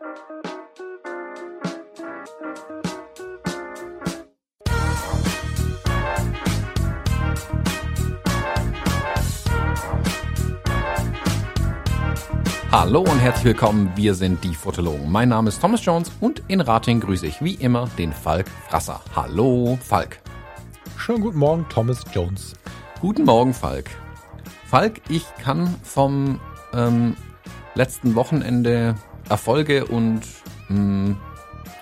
[0.00, 0.10] Hallo
[13.00, 15.10] und herzlich willkommen, wir sind die Fotologen.
[15.10, 19.00] Mein Name ist Thomas Jones und in Rating grüße ich wie immer den Falk Frasser.
[19.16, 20.20] Hallo Falk.
[20.96, 22.54] Schönen guten Morgen, Thomas Jones.
[23.00, 23.90] Guten Morgen, Falk.
[24.66, 26.38] Falk, ich kann vom
[26.72, 27.16] ähm,
[27.74, 28.94] letzten Wochenende
[29.28, 30.22] Erfolge und
[30.68, 31.16] mh,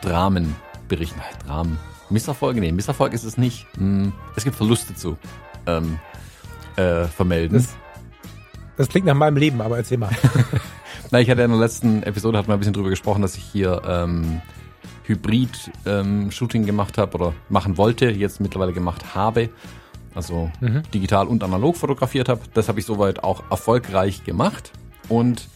[0.02, 0.54] Dramen
[0.88, 1.20] berichten.
[1.46, 1.78] Dramen.
[2.10, 2.60] Misserfolge?
[2.60, 3.66] Nee, Misserfolg ist es nicht.
[3.78, 5.16] Mh, es gibt Verluste zu
[5.66, 5.98] ähm,
[6.76, 7.58] äh, vermelden.
[7.58, 7.74] Das,
[8.76, 10.10] das klingt nach meinem Leben, aber erzähl mal.
[11.10, 13.36] Na, ich hatte ja in der letzten Episode hat mal ein bisschen drüber gesprochen, dass
[13.36, 14.40] ich hier ähm,
[15.04, 19.50] Hybrid-Shooting ähm, gemacht habe oder machen wollte, jetzt mittlerweile gemacht habe.
[20.14, 20.82] Also mhm.
[20.94, 22.40] digital und analog fotografiert habe.
[22.54, 24.72] Das habe ich soweit auch erfolgreich gemacht.
[25.08, 25.48] Und.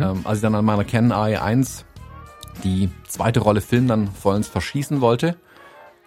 [0.00, 1.84] Ähm, als ich dann an meiner Canon AE1
[2.64, 5.36] die zweite Rolle Film dann vollends verschießen wollte,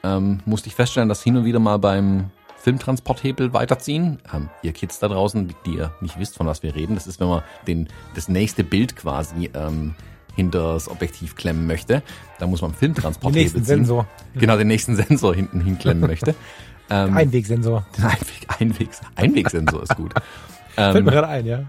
[0.04, 4.20] ähm, musste ich feststellen, dass hin und wieder mal beim Filmtransporthebel weiterziehen.
[4.34, 7.20] Ähm, ihr Kids da draußen, die ihr nicht wisst, von was wir reden, das ist,
[7.20, 9.96] wenn man den, das nächste Bild quasi ähm,
[10.36, 12.04] hinter das Objektiv klemmen möchte.
[12.40, 13.86] Da muss man Filmtransporthebel den nächsten ziehen.
[13.86, 14.08] Sensor.
[14.36, 16.36] Genau, den nächsten Sensor hinten hinklemmen möchte.
[16.94, 17.86] Ähm, Einwegsensor.
[17.98, 20.14] Einweg, Einwegs, Einwegsensor ist gut.
[20.78, 21.64] Ähm, Fällt mir gerade ein, ja.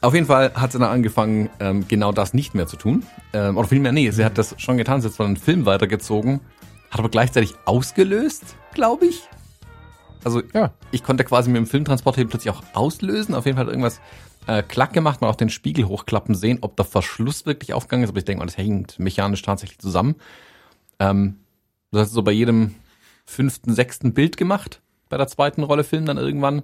[0.00, 3.04] auf jeden Fall hat sie dann angefangen, ähm, genau das nicht mehr zu tun.
[3.32, 6.40] Ähm, oder vielmehr, nee, sie hat das schon getan, sie hat zwar einen Film weitergezogen,
[6.90, 9.22] hat aber gleichzeitig ausgelöst, glaube ich.
[10.24, 10.72] Also ja.
[10.90, 13.34] ich konnte quasi mit dem Filmtransporthebel plötzlich auch auslösen.
[13.34, 14.00] Auf jeden Fall hat irgendwas
[14.46, 18.10] äh, klack gemacht, mal auch den Spiegel hochklappen sehen, ob der Verschluss wirklich aufgegangen ist.
[18.10, 20.16] Aber ich denke mal, das hängt mechanisch tatsächlich zusammen.
[20.98, 21.36] Ähm,
[21.90, 22.74] das hast du so bei jedem
[23.26, 26.62] fünften, sechsten Bild gemacht, bei der zweiten Rolle Film dann irgendwann.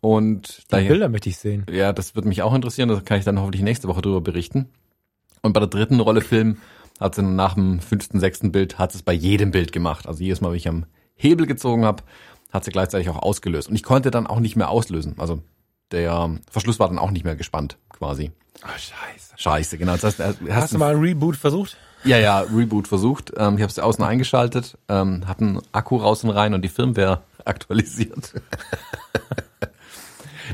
[0.00, 1.66] Und die daher, Bilder möchte ich sehen.
[1.70, 2.88] Ja, das würde mich auch interessieren.
[2.88, 4.68] Da kann ich dann hoffentlich nächste Woche drüber berichten.
[5.42, 6.58] Und bei der dritten Rolle Film
[7.00, 10.06] hat sie nach dem fünften, sechsten Bild, hat es bei jedem Bild gemacht.
[10.06, 12.02] Also jedes Mal, wenn ich am Hebel gezogen habe,
[12.52, 13.68] hat sie gleichzeitig auch ausgelöst.
[13.68, 15.16] Und ich konnte dann auch nicht mehr auslösen.
[15.18, 15.42] Also
[15.90, 18.30] der Verschluss war dann auch nicht mehr gespannt, quasi.
[18.62, 19.34] Ah, oh, scheiße.
[19.36, 19.92] Scheiße, genau.
[19.92, 21.76] Das heißt, hast, hast du mal ein Reboot versucht?
[22.04, 23.32] Ja, ja, Reboot versucht.
[23.36, 26.68] Ähm, ich habe es außen eingeschaltet, ähm, habe einen Akku raus und rein und die
[26.68, 28.34] Firmware aktualisiert.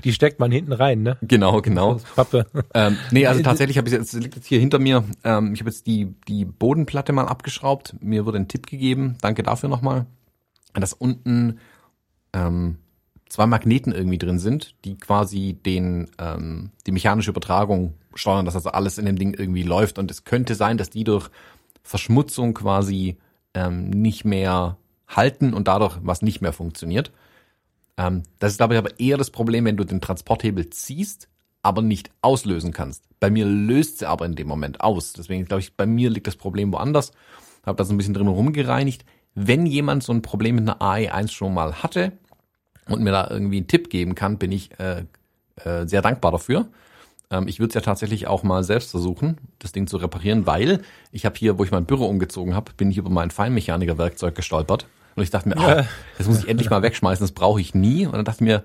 [0.05, 1.17] Die steckt man hinten rein, ne?
[1.23, 2.01] Genau, genau.
[2.15, 2.47] Pappe.
[2.75, 5.71] Ähm, nee, also tatsächlich habe ich jetzt, liegt jetzt hier hinter mir, ähm, ich habe
[5.71, 7.95] jetzt die, die Bodenplatte mal abgeschraubt.
[8.01, 10.07] Mir wurde ein Tipp gegeben, danke dafür nochmal,
[10.75, 11.59] dass unten
[12.33, 12.79] ähm,
[13.29, 18.71] zwei Magneten irgendwie drin sind, die quasi den ähm, die mechanische Übertragung steuern, dass also
[18.71, 19.99] alles in dem Ding irgendwie läuft.
[19.99, 21.31] Und es könnte sein, dass die durch
[21.83, 23.19] Verschmutzung quasi
[23.55, 24.77] ähm, nicht mehr
[25.09, 27.13] halten und dadurch was nicht mehr funktioniert.
[27.97, 31.29] Ähm, das ist, glaube ich, aber eher das Problem, wenn du den Transporthebel ziehst,
[31.63, 33.05] aber nicht auslösen kannst.
[33.21, 35.13] Bei mir löst sie aber in dem Moment aus.
[35.13, 37.13] Deswegen glaube ich, bei mir liegt das Problem woanders.
[37.65, 39.05] Habe das ein bisschen drin rumgereinigt.
[39.35, 42.13] Wenn jemand so ein Problem mit einer AE1 schon mal hatte,
[42.89, 45.05] und mir da irgendwie einen Tipp geben kann, bin ich äh,
[45.57, 46.67] äh, sehr dankbar dafür.
[47.31, 50.83] Ähm, ich würde es ja tatsächlich auch mal selbst versuchen, das Ding zu reparieren, weil
[51.11, 54.87] ich habe hier, wo ich mein Büro umgezogen habe, bin ich über mein Feinmechaniker-Werkzeug gestolpert.
[55.17, 55.79] Und ich dachte mir, ja.
[55.81, 55.87] ach,
[56.19, 58.07] das muss ich endlich mal wegschmeißen, das brauche ich nie.
[58.07, 58.65] Und dann dachte ich mir,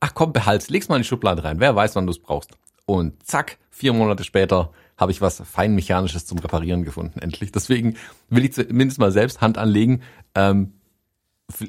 [0.00, 2.50] ach komm, behalt's, leg's mal in die Schublade rein, wer weiß, wann du es brauchst.
[2.86, 7.52] Und zack, vier Monate später habe ich was Feinmechanisches zum Reparieren gefunden, endlich.
[7.52, 7.96] Deswegen
[8.28, 10.02] will ich zumindest mal selbst Hand anlegen.
[10.34, 10.72] Ähm,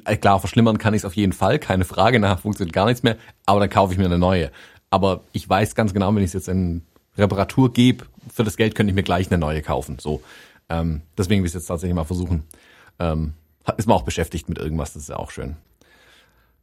[0.04, 3.02] äh, klar, verschlimmern kann ich es auf jeden Fall, keine Frage, nachher funktioniert gar nichts
[3.02, 3.16] mehr,
[3.46, 4.50] aber dann kaufe ich mir eine neue.
[4.90, 6.82] Aber ich weiß ganz genau, wenn ich es jetzt in
[7.16, 9.98] Reparatur gebe, für das Geld könnte ich mir gleich eine neue kaufen.
[10.00, 10.22] So,
[10.68, 12.44] ähm, deswegen will ich es jetzt tatsächlich mal versuchen.
[12.98, 13.34] Ähm,
[13.76, 15.56] ist man auch beschäftigt mit irgendwas, das ist ja auch schön.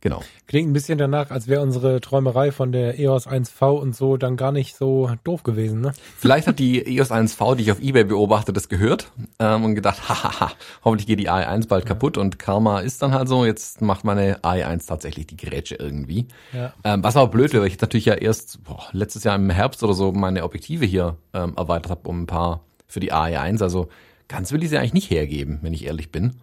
[0.02, 0.24] Genau.
[0.48, 4.36] Klingt ein bisschen danach, als wäre unsere Träumerei von der EOS 1V und so dann
[4.36, 5.94] gar nicht so doof gewesen, ne?
[6.18, 10.10] Vielleicht hat die EOS 1V, die ich auf Ebay beobachte, das gehört ähm, und gedacht,
[10.10, 10.54] hahaha,
[10.84, 11.90] hoffentlich geht die AE1 bald ja.
[11.90, 16.26] kaputt und Karma ist dann halt so, jetzt macht meine AE1 tatsächlich die Grätsche irgendwie.
[16.52, 16.74] Ja.
[16.84, 19.84] Ähm, was aber blöd wäre, weil ich natürlich ja erst boah, letztes Jahr im Herbst
[19.84, 23.88] oder so meine Objektive hier ähm, erweitert habe um ein paar für die AE1, also
[24.28, 26.38] ganz will ich sie eigentlich nicht hergeben, wenn ich ehrlich bin.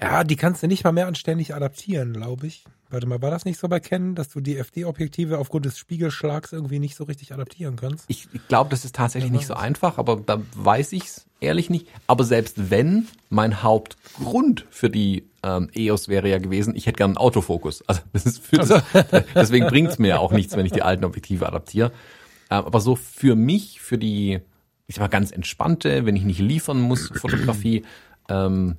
[0.00, 2.64] Ja, die kannst du nicht mal mehr anständig adaptieren, glaube ich.
[2.90, 6.52] Warte mal, war das nicht so bei Canon, dass du die FD-Objektive aufgrund des Spiegelschlags
[6.52, 8.04] irgendwie nicht so richtig adaptieren kannst?
[8.08, 11.70] Ich, ich glaube, das ist tatsächlich ja, nicht so einfach, aber da weiß ich's ehrlich
[11.70, 11.88] nicht.
[12.06, 17.10] Aber selbst wenn, mein Hauptgrund für die ähm, EOS wäre ja gewesen, ich hätte gern
[17.10, 17.82] einen Autofokus.
[17.88, 18.80] Also das ist für also.
[19.34, 21.90] deswegen bringt's mir ja auch nichts, wenn ich die alten Objektive adaptiere.
[22.50, 24.40] Ähm, aber so für mich, für die,
[24.86, 27.84] ich sag mal, ganz entspannte, wenn ich nicht liefern muss, Fotografie,
[28.28, 28.76] ähm,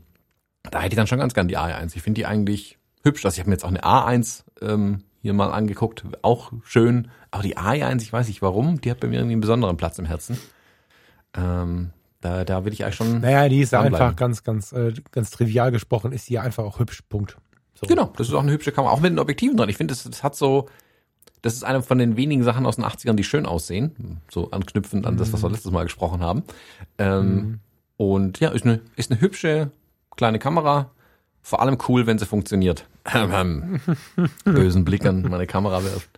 [0.72, 1.96] da hätte ich dann schon ganz gern die A1.
[1.96, 3.26] Ich finde die eigentlich hübsch.
[3.26, 7.10] Also ich habe mir jetzt auch eine A1 ähm, hier mal angeguckt, auch schön.
[7.32, 9.98] Aber die A1, ich weiß nicht warum, die hat bei mir irgendwie einen besonderen Platz
[9.98, 10.38] im Herzen.
[11.36, 11.92] Ähm,
[12.22, 13.22] da, da will ich eigentlich schon.
[13.22, 17.02] Naja, die ist einfach ganz, ganz, äh, ganz trivial gesprochen, ist die einfach auch hübsch.
[17.10, 17.38] Punkt.
[17.76, 17.88] So.
[17.88, 19.70] Genau, das ist auch eine hübsche Kamera, auch mit den Objektiven dran.
[19.70, 20.70] Ich finde, das, das hat so,
[21.42, 24.22] das ist eine von den wenigen Sachen aus den 80ern, die schön aussehen.
[24.32, 26.44] So anknüpfend an das, was wir letztes Mal gesprochen haben.
[26.98, 27.60] Ähm, mhm.
[27.98, 29.72] Und ja, ist eine, ist eine hübsche
[30.16, 30.92] kleine Kamera.
[31.42, 32.88] Vor allem cool, wenn sie funktioniert.
[34.46, 36.10] Bösen Blick an meine Kamera wirft.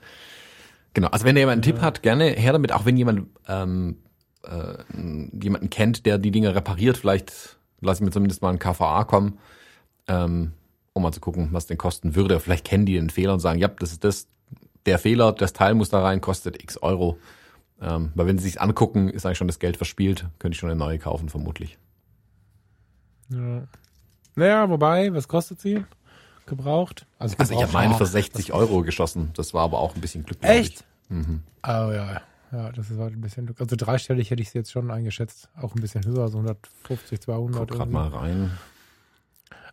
[0.94, 3.98] Genau, also wenn jemand einen Tipp hat, gerne her damit, auch wenn jemand ähm,
[4.44, 4.78] äh,
[5.40, 9.38] jemanden kennt, der die Dinge repariert, vielleicht lasse ich mir zumindest mal ein KVA kommen,
[10.08, 10.54] ähm,
[10.94, 12.40] um mal zu gucken, was den kosten würde.
[12.40, 14.28] Vielleicht kennen die den Fehler und sagen, ja, das ist das,
[14.86, 17.20] der Fehler, das Teil muss da rein, kostet x Euro.
[17.80, 20.70] Ähm, weil wenn sie sich angucken, ist eigentlich schon das Geld verspielt, könnte ich schon
[20.70, 21.78] eine neue kaufen, vermutlich.
[23.30, 23.68] Ja.
[24.38, 25.84] Naja, wobei, was kostet sie?
[26.46, 27.08] Gebraucht?
[27.18, 29.32] Also, gebraucht, also ich habe meine für 60 Euro geschossen.
[29.36, 30.38] Das war aber auch ein bisschen Glück.
[30.42, 30.86] Echt?
[31.10, 31.42] Mhm.
[31.64, 32.22] Oh ja.
[32.52, 33.60] Ja, das ist halt ein bisschen Glück.
[33.60, 35.50] Also dreistellig hätte ich sie jetzt schon eingeschätzt.
[35.60, 37.68] Auch ein bisschen höher, so 150, 200.
[37.68, 38.52] Guck gerade mal rein.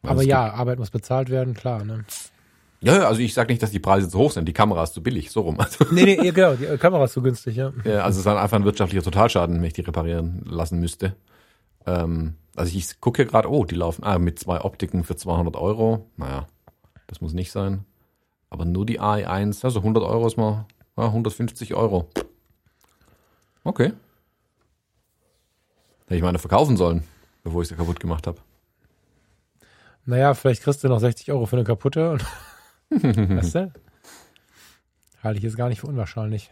[0.02, 1.84] Aber ja, Arbeit muss bezahlt werden, klar.
[1.84, 2.05] Ne?
[2.81, 4.46] Ja, also ich sage nicht, dass die Preise zu hoch sind.
[4.46, 5.56] Die Kamera ist zu billig, so rum.
[5.60, 7.70] Also nee, nee, genau, die Kamera ist zu günstig, ja.
[7.84, 11.14] ja also es ist dann einfach ein wirtschaftlicher Totalschaden, wenn ich die reparieren lassen müsste.
[11.87, 16.10] Ähm, also ich gucke gerade, oh, die laufen ah, mit zwei Optiken für 200 Euro.
[16.16, 16.46] Naja,
[17.06, 17.84] das muss nicht sein.
[18.50, 20.66] Aber nur die AI1, also 100 Euro ist mal
[20.96, 22.08] ja, 150 Euro.
[23.64, 23.92] Okay.
[26.04, 27.02] Hätte ich meine verkaufen sollen,
[27.42, 28.40] bevor ich sie kaputt gemacht habe.
[30.06, 32.18] Naja, vielleicht kriegst du noch 60 Euro für eine kaputte.
[32.90, 33.72] weißt du?
[35.22, 36.50] Halte ich jetzt gar nicht für unwahrscheinlich.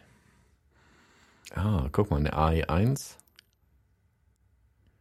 [1.54, 3.16] Ah, guck mal, eine AE1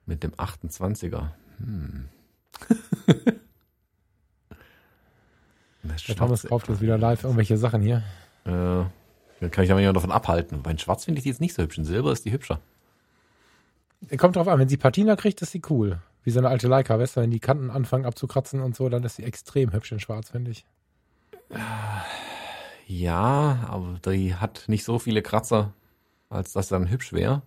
[0.05, 1.29] mit dem 28er.
[1.57, 2.09] Hm.
[5.83, 8.03] Der Thomas kauft jetzt wieder live irgendwelche Sachen hier.
[8.45, 8.49] Äh,
[9.41, 10.61] dann kann ich aber ja davon abhalten.
[10.61, 11.77] Bei Schwarz finde ich die jetzt nicht so hübsch.
[11.77, 12.59] In Silber ist die hübscher.
[14.17, 15.99] Kommt drauf an, wenn sie Patina kriegt, ist sie cool.
[16.23, 19.03] Wie so eine alte Leica, weißt du, wenn die Kanten anfangen abzukratzen und so, dann
[19.03, 20.65] ist sie extrem hübsch in Schwarz, finde ich.
[22.87, 25.73] Ja, aber die hat nicht so viele Kratzer,
[26.29, 27.41] als dass sie dann hübsch wäre.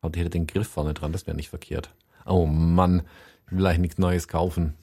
[0.00, 1.90] Aber die hätte den Griff vorne dran, das wäre nicht verkehrt.
[2.24, 3.02] Oh Mann,
[3.46, 4.74] ich will eigentlich nichts Neues kaufen.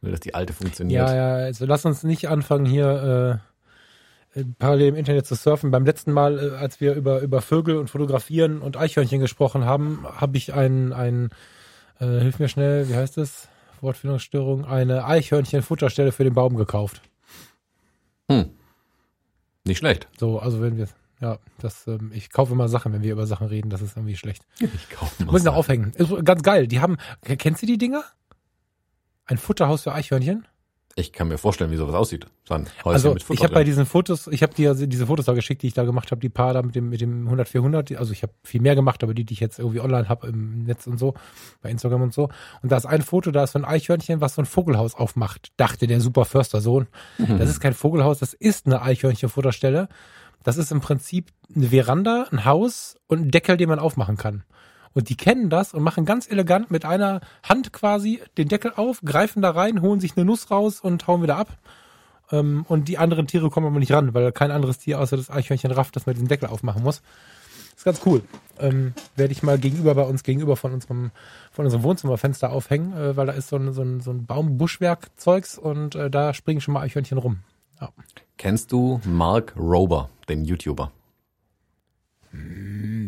[0.00, 1.08] Will, dass die alte funktioniert.
[1.08, 3.40] Ja, ja, also lass uns nicht anfangen hier
[4.34, 5.70] äh, äh, parallel im Internet zu surfen.
[5.70, 10.06] Beim letzten Mal, äh, als wir über, über Vögel und Fotografieren und Eichhörnchen gesprochen haben,
[10.06, 11.30] habe ich ein, ein
[11.98, 13.48] äh, hilf mir schnell, wie heißt es?
[13.80, 17.02] Wortfindungsstörung, eine Eichhörnchen-Futterstelle für den Baum gekauft.
[18.30, 18.50] Hm.
[19.64, 20.08] Nicht schlecht.
[20.18, 20.88] So, also wenn wir,
[21.20, 24.16] ja, das, ähm, ich kaufe immer Sachen, wenn wir über Sachen reden, das ist irgendwie
[24.16, 24.44] schlecht.
[24.58, 25.32] Ich kaufe mal.
[25.32, 25.92] Muss ich noch aufhängen.
[25.94, 26.66] Ist ganz geil.
[26.66, 28.04] Die haben, kennst du die Dinger?
[29.24, 30.46] Ein Futterhaus für Eichhörnchen?
[30.98, 32.26] Ich kann mir vorstellen, wie sowas aussieht.
[32.48, 35.60] So ein also ich habe bei diesen Fotos, ich habe dir diese Fotos da geschickt,
[35.60, 38.12] die ich da gemacht habe, die paar da mit dem mit dem 100 400, also
[38.12, 40.86] ich habe viel mehr gemacht, aber die, die ich jetzt irgendwie online habe im Netz
[40.86, 41.12] und so,
[41.60, 42.30] bei Instagram und so.
[42.62, 45.52] Und da ist ein Foto, da ist so ein Eichhörnchen, was so ein Vogelhaus aufmacht,
[45.58, 46.86] dachte der super Förstersohn.
[47.18, 47.38] Mhm.
[47.38, 49.88] Das ist kein Vogelhaus, das ist eine Eichhörnchenfutterstelle.
[50.46, 54.44] Das ist im Prinzip eine Veranda, ein Haus und ein Deckel, den man aufmachen kann.
[54.94, 59.00] Und die kennen das und machen ganz elegant mit einer Hand quasi den Deckel auf,
[59.04, 61.48] greifen da rein, holen sich eine Nuss raus und hauen wieder ab.
[62.30, 65.30] Ähm, und die anderen Tiere kommen aber nicht ran, weil kein anderes Tier außer das
[65.30, 67.02] Eichhörnchen rafft, dass man diesen Deckel aufmachen muss.
[67.74, 68.22] Ist ganz cool.
[68.60, 71.10] Ähm, Werde ich mal gegenüber bei uns, gegenüber von unserem,
[71.50, 75.58] von unserem Wohnzimmerfenster aufhängen, äh, weil da ist so ein, so ein, so ein Baumbuschwerk-Zeugs
[75.58, 77.40] und äh, da springen schon mal Eichhörnchen rum.
[77.80, 77.90] Ja.
[78.36, 80.92] Kennst du Mark Rober, den YouTuber?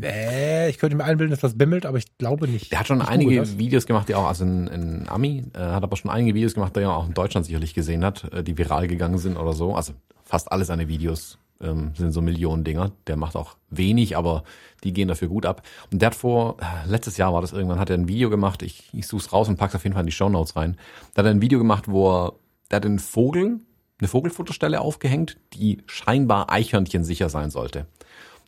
[0.03, 2.73] Äh, ich könnte mir einbilden, dass das bimmelt, aber ich glaube nicht.
[2.73, 5.97] Der hat schon einige Videos gemacht, die auch, also in, in Ami, äh, hat aber
[5.97, 8.89] schon einige Videos gemacht, die er auch in Deutschland sicherlich gesehen hat, äh, die viral
[8.89, 9.75] gegangen sind oder so.
[9.75, 9.93] Also
[10.25, 12.93] fast alle seine Videos ähm, sind so Millionen Dinger.
[13.07, 14.45] Der macht auch wenig, aber
[14.85, 15.63] die gehen dafür gut ab.
[15.93, 18.63] Und der hat vor, äh, letztes Jahr war das irgendwann, hat er ein Video gemacht,
[18.63, 20.77] ich, ich such's raus und pack's auf jeden Fall in die Show Notes rein.
[21.15, 22.33] Da hat er ein Video gemacht, wo er,
[22.71, 23.61] der hat einen Vogel,
[24.00, 27.87] eine Vogelfutterstelle aufgehängt, die scheinbar Eichhörnchen sicher sein sollte.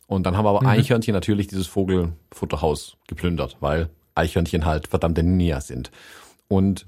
[0.07, 0.67] Und dann haben aber mhm.
[0.67, 5.91] Eichhörnchen natürlich dieses Vogelfutterhaus geplündert, weil Eichhörnchen halt verdammte Ninja sind.
[6.47, 6.85] Und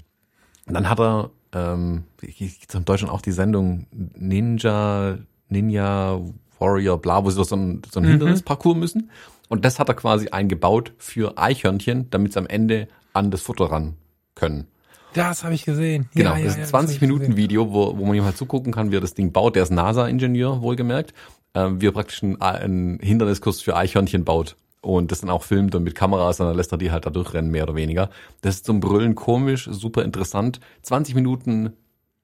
[0.66, 5.18] dann hat er, ähm, gibt's in Deutschland auch die Sendung Ninja,
[5.48, 6.20] Ninja
[6.58, 8.10] Warrior, bla, wo sie so ein, so ein mhm.
[8.10, 9.10] Hindernisparcours müssen.
[9.48, 13.66] Und das hat er quasi eingebaut für Eichhörnchen, damit sie am Ende an das Futter
[13.66, 13.94] ran
[14.34, 14.66] können.
[15.14, 16.08] Das habe ich gesehen.
[16.14, 18.90] Genau, ja, das ist ein 20 Minuten Video, wo, wo man ihm halt zugucken kann,
[18.90, 19.56] wie er das Ding baut.
[19.56, 21.14] Der ist NASA-Ingenieur, wohlgemerkt
[21.54, 25.74] ähm, wie er praktisch einen, einen Hinderniskurs für Eichhörnchen baut und das dann auch filmt
[25.74, 28.10] und mit Kameras, und dann lässt er die halt da durchrennen, mehr oder weniger.
[28.42, 30.60] Das ist zum Brüllen komisch, super interessant.
[30.82, 31.72] 20 Minuten,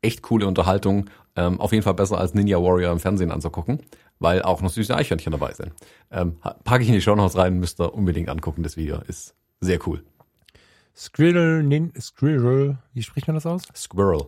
[0.02, 1.09] echt coole Unterhaltung.
[1.37, 3.80] Ähm, auf jeden Fall besser als Ninja Warrior im Fernsehen anzugucken,
[4.18, 5.73] weil auch noch süße Eichhörnchen dabei sind.
[6.11, 9.35] Ähm, packe ich in die Show Notes rein, müsst ihr unbedingt angucken, das Video ist
[9.61, 10.02] Sehr cool.
[10.97, 13.62] Squirrel, nin, Squirrel, wie spricht man das aus?
[13.75, 14.26] Squirrel.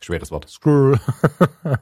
[0.00, 0.48] Schweres Wort.
[0.48, 1.00] Squirrel.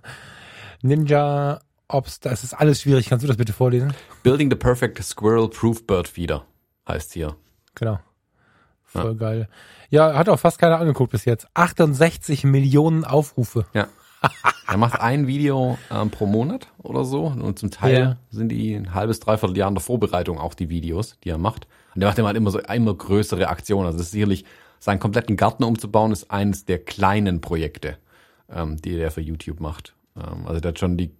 [0.82, 3.08] Ninja Ops, das ist alles schwierig.
[3.08, 3.92] Kannst du das bitte vorlesen?
[4.22, 6.46] Building the perfect squirrel proof bird feeder
[6.88, 7.36] heißt hier.
[7.74, 7.98] Genau.
[8.82, 9.12] Voll ja.
[9.12, 9.48] geil.
[9.90, 11.46] Ja, hat auch fast keiner angeguckt bis jetzt.
[11.54, 13.66] 68 Millionen Aufrufe.
[13.74, 13.88] Ja.
[14.66, 18.16] er macht ein Video ähm, pro Monat oder so und zum Teil ja.
[18.30, 21.66] sind die ein halbes, dreiviertel Jahr in der Vorbereitung auch die Videos, die er macht.
[21.94, 23.86] Und der macht immer halt immer so immer größere Aktionen.
[23.86, 24.44] Also das ist sicherlich,
[24.78, 27.98] seinen kompletten Garten umzubauen, ist eines der kleinen Projekte,
[28.50, 29.94] ähm, die er für YouTube macht.
[30.16, 31.12] Ähm, also der hat schon die,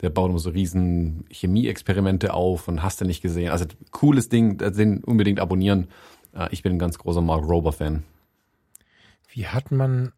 [0.00, 3.50] der baut immer so riesen Chemie-Experimente auf und hast du nicht gesehen.
[3.50, 5.88] Also cooles Ding, den unbedingt abonnieren.
[6.34, 8.02] Äh, ich bin ein ganz großer Mark Rober-Fan.
[9.28, 10.12] Wie hat man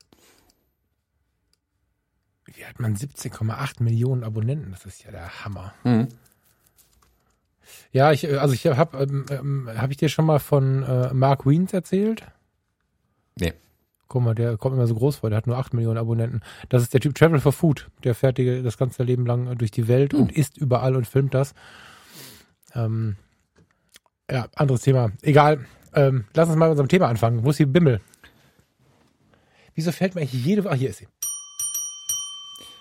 [2.55, 4.73] wie hat man 17,8 Millionen Abonnenten?
[4.73, 5.75] Das ist ja der Hammer.
[5.85, 6.09] Mhm.
[7.92, 11.46] Ja, ich, also ich habe, ähm, ähm, habe ich dir schon mal von äh, Mark
[11.46, 12.25] Wiens erzählt?
[13.37, 13.52] Nee.
[14.08, 16.40] Guck mal, der kommt immer so groß vor, der hat nur 8 Millionen Abonnenten.
[16.68, 17.88] Das ist der Typ Travel for Food.
[18.04, 20.20] Der fährt die, das ganze Leben lang durch die Welt mhm.
[20.20, 21.54] und isst überall und filmt das.
[22.75, 23.16] Ähm,
[24.30, 25.12] ja, anderes Thema.
[25.22, 25.64] Egal.
[25.94, 27.44] Ähm, lass uns mal mit unserem Thema anfangen.
[27.44, 28.00] Wo ist die Bimmel?
[29.75, 30.68] Wieso fällt mir eigentlich jede...
[30.68, 31.08] Ah, hier ist sie.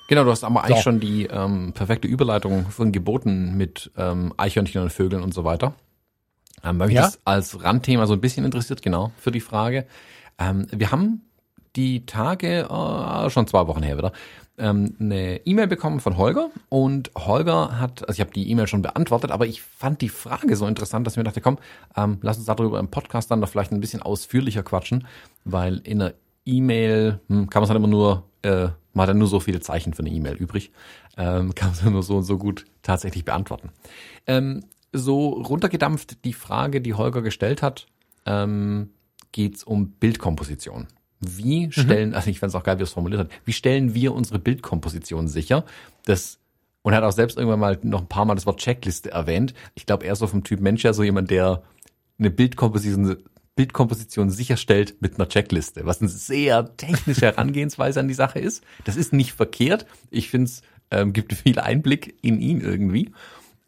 [0.08, 0.84] Genau, du hast aber eigentlich so.
[0.84, 5.74] schon die ähm, perfekte Überleitung von Geboten mit ähm, Eichhörnchen und Vögeln und so weiter.
[6.64, 7.04] Ähm, weil mich ja?
[7.04, 9.86] das als Randthema so ein bisschen interessiert, genau, für die Frage.
[10.40, 11.22] Ähm, wir haben
[11.76, 14.12] die Tage, äh, schon zwei Wochen her wieder,
[14.58, 18.82] ähm, eine E-Mail bekommen von Holger und Holger hat, also ich habe die E-Mail schon
[18.82, 21.60] beantwortet, aber ich fand die Frage so interessant, dass ich mir dachte, komm,
[21.96, 25.06] ähm, lass uns darüber im Podcast dann noch vielleicht ein bisschen ausführlicher quatschen,
[25.46, 26.14] weil in einer
[26.48, 29.62] E-Mail hm, kann man es halt immer nur äh, man hat dann nur so viele
[29.62, 30.72] Zeichen für eine E-Mail übrig,
[31.18, 33.70] ähm, kann man nur so und so gut tatsächlich beantworten.
[34.26, 37.88] Ähm, so runtergedampft die Frage, die Holger gestellt hat,
[38.26, 38.90] ähm,
[39.32, 40.88] geht es um Bildkomposition.
[41.20, 41.72] Wie mhm.
[41.72, 42.16] stellen, mhm.
[42.16, 44.40] also ich fand es auch geil, wie er es formuliert hat, wie stellen wir unsere
[44.40, 45.64] Bildkomposition sicher?
[46.06, 46.40] Das
[46.84, 49.54] und er hat auch selbst irgendwann mal noch ein paar Mal das Wort Checkliste erwähnt.
[49.76, 51.64] Ich glaube, er ist so vom Typ Mensch ja so jemand, der
[52.18, 53.18] eine Bildkomposition
[53.58, 58.64] Bildkomposition sicherstellt mit einer Checkliste, was eine sehr technische Herangehensweise an die Sache ist.
[58.86, 59.86] Das ist nicht verkehrt.
[60.10, 60.62] Ich finde es
[60.92, 63.12] ähm, gibt viel Einblick in ihn irgendwie.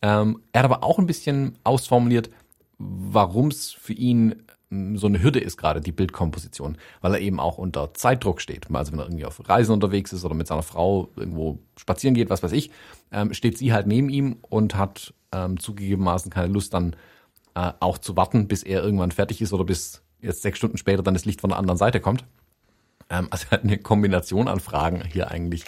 [0.01, 2.29] Ähm, er hat aber auch ein bisschen ausformuliert,
[2.77, 7.39] warum es für ihn ähm, so eine Hürde ist gerade die Bildkomposition, weil er eben
[7.39, 8.67] auch unter Zeitdruck steht.
[8.73, 12.29] Also wenn er irgendwie auf Reisen unterwegs ist oder mit seiner Frau irgendwo spazieren geht,
[12.29, 12.71] was weiß ich,
[13.11, 16.95] ähm, steht sie halt neben ihm und hat ähm, zugegebenermaßen keine Lust dann
[17.59, 21.03] äh, auch zu warten, bis er irgendwann fertig ist oder bis jetzt sechs Stunden später
[21.03, 22.23] dann das Licht von der anderen Seite kommt.
[23.09, 25.65] Ähm, also er hat eine Kombination an Fragen hier eigentlich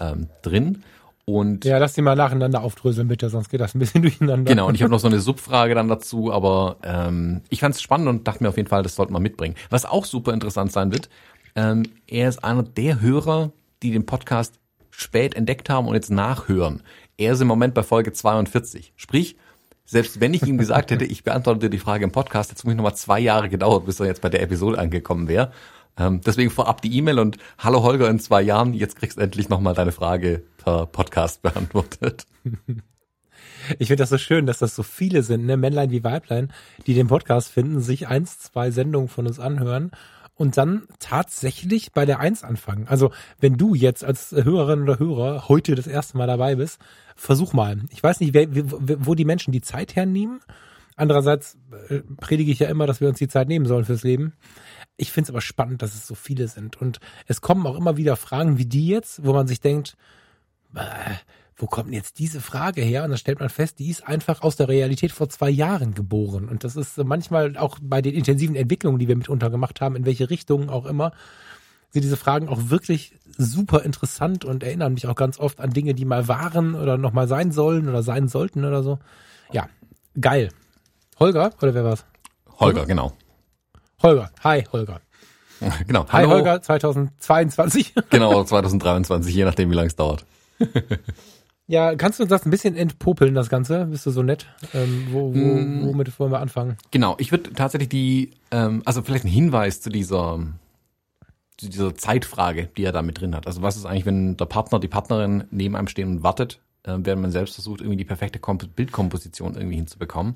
[0.00, 0.82] ähm, drin.
[1.24, 4.50] Und ja, lass die mal nacheinander aufdröseln bitte, sonst geht das ein bisschen durcheinander.
[4.50, 7.82] Genau, und ich habe noch so eine Subfrage dann dazu, aber ähm, ich fand es
[7.82, 9.54] spannend und dachte mir auf jeden Fall, das sollte man mitbringen.
[9.70, 11.08] Was auch super interessant sein wird,
[11.54, 14.58] ähm, er ist einer der Hörer, die den Podcast
[14.90, 16.82] spät entdeckt haben und jetzt nachhören.
[17.16, 18.92] Er ist im Moment bei Folge 42.
[18.96, 19.36] Sprich,
[19.84, 22.94] selbst wenn ich ihm gesagt hätte, ich beantworte die Frage im Podcast, es mich nochmal
[22.94, 25.52] zwei Jahre gedauert, bis er jetzt bei der Episode angekommen wäre.
[25.98, 29.74] Ähm, deswegen vorab die E-Mail und hallo Holger in zwei Jahren, jetzt kriegst endlich nochmal
[29.74, 32.26] deine Frage per Podcast beantwortet.
[33.78, 36.52] Ich finde das so schön, dass das so viele sind, ne, Männlein wie Weiblein,
[36.86, 39.92] die den Podcast finden, sich eins, zwei Sendungen von uns anhören
[40.42, 42.88] und dann tatsächlich bei der Eins anfangen.
[42.88, 46.80] Also wenn du jetzt als Hörerin oder Hörer heute das erste Mal dabei bist,
[47.14, 47.78] versuch mal.
[47.90, 50.40] Ich weiß nicht, wer, wo die Menschen die Zeit hernehmen.
[50.96, 51.58] Andererseits
[51.88, 54.32] äh, predige ich ja immer, dass wir uns die Zeit nehmen sollen fürs Leben.
[54.96, 56.76] Ich finde es aber spannend, dass es so viele sind.
[56.76, 59.96] Und es kommen auch immer wieder Fragen wie die jetzt, wo man sich denkt,
[60.74, 60.80] äh,
[61.56, 63.04] wo kommt denn jetzt diese Frage her?
[63.04, 66.48] Und dann stellt man fest, die ist einfach aus der Realität vor zwei Jahren geboren.
[66.48, 70.06] Und das ist manchmal auch bei den intensiven Entwicklungen, die wir mitunter gemacht haben, in
[70.06, 71.12] welche Richtungen auch immer,
[71.90, 75.94] sind diese Fragen auch wirklich super interessant und erinnern mich auch ganz oft an Dinge,
[75.94, 78.98] die mal waren oder noch mal sein sollen oder sein sollten oder so.
[79.52, 79.68] Ja,
[80.18, 80.48] geil.
[81.20, 82.06] Holger oder wer war's?
[82.58, 83.12] Holger, genau.
[84.02, 84.30] Holger.
[84.42, 85.00] Hi, Holger.
[85.86, 86.04] Genau.
[86.08, 86.30] Hi, Hallo.
[86.30, 87.94] Holger, 2022.
[88.10, 90.26] genau, 2023, je nachdem, wie lange es dauert.
[91.66, 93.86] Ja, kannst du uns das ein bisschen entpopeln, das Ganze?
[93.86, 94.46] Bist du so nett?
[94.74, 95.86] Ähm, wo, wo, mm.
[95.86, 96.76] womit wollen wir anfangen?
[96.90, 100.40] Genau, ich würde tatsächlich die, ähm, also vielleicht ein Hinweis zu dieser,
[101.56, 103.46] zu dieser Zeitfrage, die er da mit drin hat.
[103.46, 106.96] Also was ist eigentlich, wenn der Partner, die Partnerin neben einem stehen und wartet, äh,
[106.98, 110.34] während man selbst versucht, irgendwie die perfekte Komp Bildkomposition irgendwie hinzubekommen.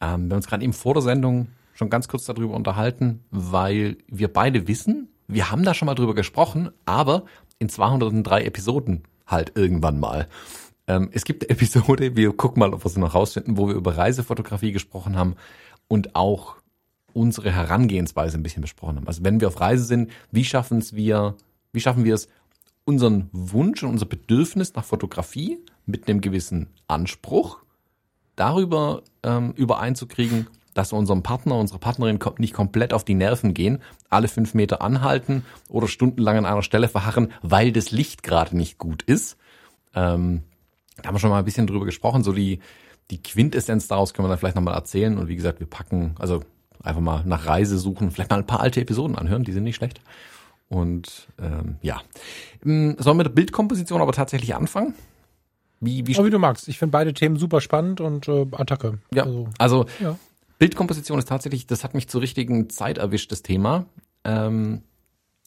[0.00, 3.98] Ähm, wir haben uns gerade eben vor der Sendung schon ganz kurz darüber unterhalten, weil
[4.08, 7.24] wir beide wissen, wir haben da schon mal drüber gesprochen, aber
[7.58, 10.28] in 203 Episoden halt irgendwann mal.
[10.86, 13.74] Ähm, es gibt eine Episode, wir gucken mal, ob wir sie noch rausfinden, wo wir
[13.74, 15.36] über Reisefotografie gesprochen haben
[15.88, 16.56] und auch
[17.12, 19.06] unsere Herangehensweise ein bisschen besprochen haben.
[19.06, 21.36] Also wenn wir auf Reise sind, wie schaffen es wir,
[21.72, 22.28] wie schaffen wir es,
[22.84, 27.58] unseren Wunsch und unser Bedürfnis nach Fotografie mit einem gewissen Anspruch
[28.34, 33.82] darüber ähm, übereinzukriegen, dass wir unserem Partner, unserer Partnerin nicht komplett auf die Nerven gehen,
[34.08, 38.78] alle fünf Meter anhalten oder stundenlang an einer Stelle verharren, weil das Licht gerade nicht
[38.78, 39.36] gut ist.
[39.94, 40.42] Ähm,
[40.96, 42.22] da haben wir schon mal ein bisschen drüber gesprochen.
[42.22, 42.60] So die,
[43.10, 45.18] die Quintessenz daraus können wir dann vielleicht nochmal erzählen.
[45.18, 46.42] Und wie gesagt, wir packen, also
[46.82, 49.76] einfach mal nach Reise suchen, vielleicht mal ein paar alte Episoden anhören, die sind nicht
[49.76, 50.00] schlecht.
[50.68, 52.00] Und ähm, ja.
[52.64, 54.94] Ähm, sollen wir mit der Bildkomposition aber tatsächlich anfangen?
[55.80, 56.68] Wie, wie, aber wie du magst.
[56.68, 58.98] Ich finde beide Themen super spannend und äh, Attacke.
[59.12, 60.16] Ja, also, also ja.
[60.58, 63.86] Bildkomposition ist tatsächlich, das hat mich zur richtigen Zeit erwischt, das Thema.
[64.24, 64.82] Ähm,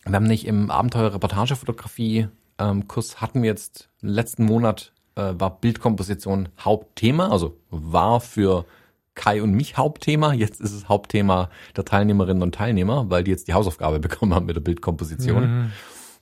[0.05, 2.85] wir haben nicht im Abenteuer-Reportagefotografie ähm,
[3.15, 8.65] hatten wir jetzt letzten Monat äh, war Bildkomposition Hauptthema, also war für
[9.15, 10.33] Kai und mich Hauptthema.
[10.33, 14.45] Jetzt ist es Hauptthema der Teilnehmerinnen und Teilnehmer, weil die jetzt die Hausaufgabe bekommen haben
[14.45, 15.43] mit der Bildkomposition.
[15.43, 15.71] Mhm.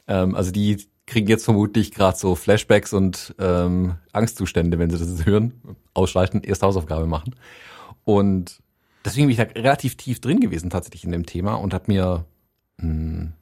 [0.08, 5.26] Ähm, also die kriegen jetzt vermutlich gerade so Flashbacks und ähm, Angstzustände, wenn sie das
[5.26, 5.54] hören.
[5.94, 7.36] Ausschalten, erste Hausaufgabe machen.
[8.06, 8.62] Und
[9.04, 12.26] deswegen bin ich da relativ tief drin gewesen tatsächlich in dem Thema und habe mir
[12.78, 13.34] mh, hm,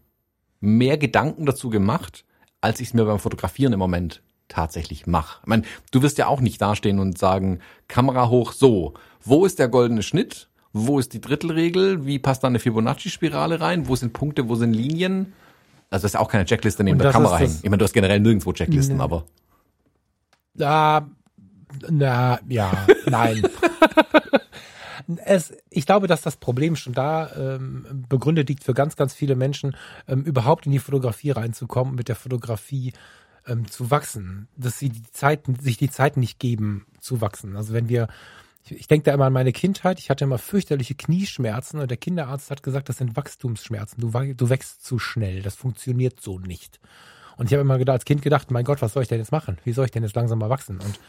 [0.59, 2.25] mehr Gedanken dazu gemacht,
[2.61, 5.39] als ich es mir beim Fotografieren im Moment tatsächlich mache.
[5.41, 8.93] Ich meine, du wirst ja auch nicht dastehen und sagen, Kamera hoch, so,
[9.23, 10.49] wo ist der goldene Schnitt?
[10.73, 12.05] Wo ist die Drittelregel?
[12.05, 13.87] Wie passt da eine Fibonacci-Spirale rein?
[13.87, 14.47] Wo sind Punkte?
[14.47, 15.33] Wo sind Linien?
[15.89, 17.57] Also das ist auch keine Checkliste neben der Kamera hängen.
[17.61, 19.03] Ich meine, du hast generell nirgendwo Checklisten, nee.
[19.03, 19.25] aber.
[20.53, 21.09] Da,
[21.89, 22.71] na, ja,
[23.05, 23.43] nein.
[25.25, 29.35] es, ich glaube, dass das Problem schon da ähm, begründet liegt für ganz, ganz viele
[29.35, 29.75] Menschen,
[30.07, 32.93] ähm, überhaupt in die Fotografie reinzukommen, mit der Fotografie
[33.47, 37.55] ähm, zu wachsen, dass sie die Zeit, sich die Zeit nicht geben zu wachsen.
[37.55, 38.07] Also wenn wir,
[38.65, 41.97] ich, ich denke da immer an meine Kindheit, ich hatte immer fürchterliche Knieschmerzen und der
[41.97, 44.01] Kinderarzt hat gesagt, das sind Wachstumsschmerzen.
[44.01, 46.79] Du, du wächst zu schnell, das funktioniert so nicht.
[47.37, 49.31] Und ich habe immer gedacht, als Kind gedacht, mein Gott, was soll ich denn jetzt
[49.31, 49.57] machen?
[49.63, 50.79] Wie soll ich denn jetzt langsam mal wachsen?
[50.79, 50.99] Und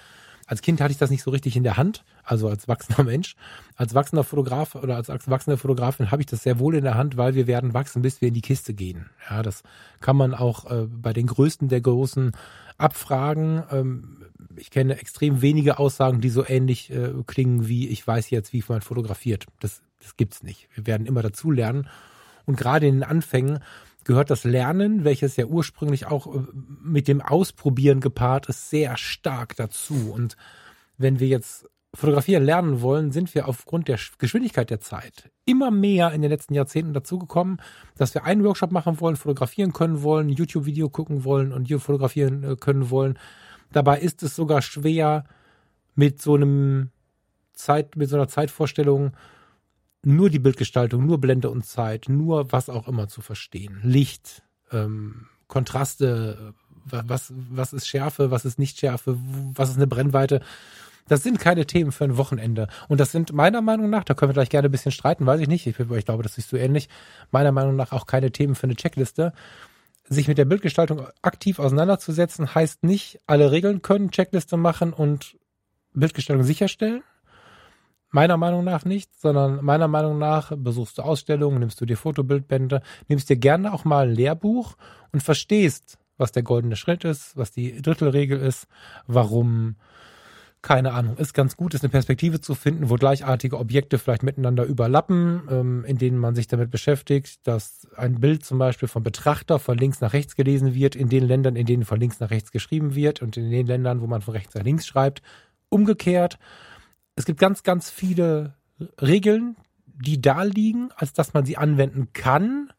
[0.46, 3.36] als Kind hatte ich das nicht so richtig in der Hand, also als wachsender Mensch.
[3.76, 7.16] Als wachsender Fotograf oder als wachsende Fotografin habe ich das sehr wohl in der Hand,
[7.16, 9.10] weil wir werden wachsen, bis wir in die Kiste gehen.
[9.28, 9.62] Ja, das
[10.00, 12.32] kann man auch äh, bei den größten der Großen
[12.78, 13.62] abfragen.
[13.70, 14.18] Ähm,
[14.56, 18.64] ich kenne extrem wenige Aussagen, die so ähnlich äh, klingen wie ich weiß jetzt, wie
[18.68, 19.46] man fotografiert.
[19.60, 20.68] Das, das gibt's nicht.
[20.74, 21.88] Wir werden immer dazu lernen.
[22.44, 23.60] Und gerade in den Anfängen
[24.04, 26.40] gehört das Lernen, welches ja ursprünglich auch äh,
[26.82, 30.12] mit dem Ausprobieren gepaart ist, sehr stark dazu.
[30.12, 30.36] Und
[30.98, 36.12] wenn wir jetzt fotografieren lernen wollen, sind wir aufgrund der Geschwindigkeit der Zeit immer mehr
[36.12, 37.60] in den letzten Jahrzehnten dazugekommen,
[37.96, 42.56] dass wir einen Workshop machen wollen, fotografieren können wollen, YouTube-Video gucken wollen und fotografieren äh,
[42.56, 43.18] können wollen.
[43.72, 45.24] Dabei ist es sogar schwer,
[45.94, 46.90] mit so einem
[47.52, 49.12] Zeit, mit so einer Zeitvorstellung
[50.04, 53.80] nur die Bildgestaltung, nur Blende und Zeit, nur was auch immer zu verstehen.
[53.82, 59.16] Licht, ähm, Kontraste, was, was ist Schärfe, was ist nicht Schärfe,
[59.54, 60.40] was ist eine Brennweite.
[61.08, 62.68] Das sind keine Themen für ein Wochenende.
[62.88, 65.40] Und das sind meiner Meinung nach, da können wir gleich gerne ein bisschen streiten, weiß
[65.40, 66.88] ich nicht, ich, ich glaube, das ist so ähnlich,
[67.30, 69.32] meiner Meinung nach auch keine Themen für eine Checkliste.
[70.08, 75.36] Sich mit der Bildgestaltung aktiv auseinanderzusetzen, heißt nicht, alle Regeln können, Checkliste machen und
[75.94, 77.02] Bildgestaltung sicherstellen.
[78.14, 82.82] Meiner Meinung nach nicht, sondern meiner Meinung nach besuchst du Ausstellungen, nimmst du dir Fotobildbände,
[83.08, 84.76] nimmst dir gerne auch mal ein Lehrbuch
[85.12, 88.66] und verstehst, was der goldene Schritt ist, was die Drittelregel ist,
[89.06, 89.76] warum,
[90.60, 94.64] keine Ahnung, ist ganz gut, ist eine Perspektive zu finden, wo gleichartige Objekte vielleicht miteinander
[94.64, 99.58] überlappen, ähm, in denen man sich damit beschäftigt, dass ein Bild zum Beispiel vom Betrachter
[99.58, 102.52] von links nach rechts gelesen wird, in den Ländern, in denen von links nach rechts
[102.52, 105.22] geschrieben wird und in den Ländern, wo man von rechts nach links schreibt,
[105.70, 106.38] umgekehrt
[107.16, 108.54] es gibt ganz, ganz viele
[109.00, 112.72] Regeln, die da liegen, als dass man sie anwenden kann.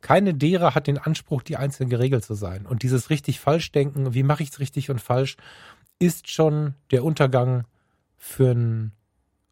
[0.00, 2.66] Keine derer hat den Anspruch, die einzeln geregelt zu sein.
[2.66, 5.36] Und dieses richtig falsch denken, wie mache ich es richtig und falsch,
[5.98, 7.64] ist schon der Untergang
[8.16, 8.92] für ein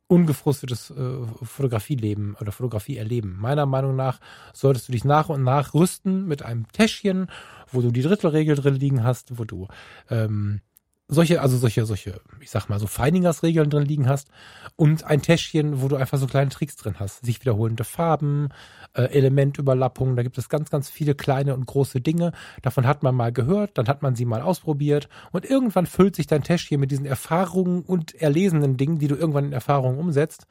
[0.06, 3.38] ungefrustetes äh, Fotografieleben oder Fotografieerleben.
[3.40, 4.20] Meiner Meinung nach
[4.52, 7.28] solltest du dich nach und nach rüsten mit einem Täschchen,
[7.72, 9.66] wo du die Drittelregel drin liegen hast, wo du
[10.10, 10.60] ähm,
[11.08, 14.28] solche, also solche, solche, ich sag mal, so Feiningers-Regeln drin liegen hast
[14.76, 17.24] und ein Täschchen, wo du einfach so kleine Tricks drin hast.
[17.24, 18.48] Sich wiederholende Farben,
[18.94, 22.32] äh, Elementüberlappungen, da gibt es ganz, ganz viele kleine und große Dinge.
[22.62, 26.26] Davon hat man mal gehört, dann hat man sie mal ausprobiert und irgendwann füllt sich
[26.26, 30.46] dein Täschchen mit diesen Erfahrungen und erlesenen Dingen, die du irgendwann in Erfahrungen umsetzt.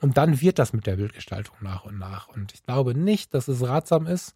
[0.00, 2.28] Und dann wird das mit der Bildgestaltung nach und nach.
[2.28, 4.34] Und ich glaube nicht, dass es ratsam ist,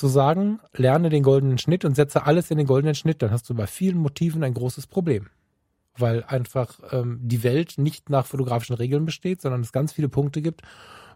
[0.00, 3.48] zu sagen, lerne den goldenen Schnitt und setze alles in den goldenen Schnitt, dann hast
[3.48, 5.28] du bei vielen Motiven ein großes Problem.
[5.96, 10.40] weil einfach ähm, die Welt nicht nach fotografischen Regeln besteht, sondern es ganz viele Punkte
[10.42, 10.62] gibt,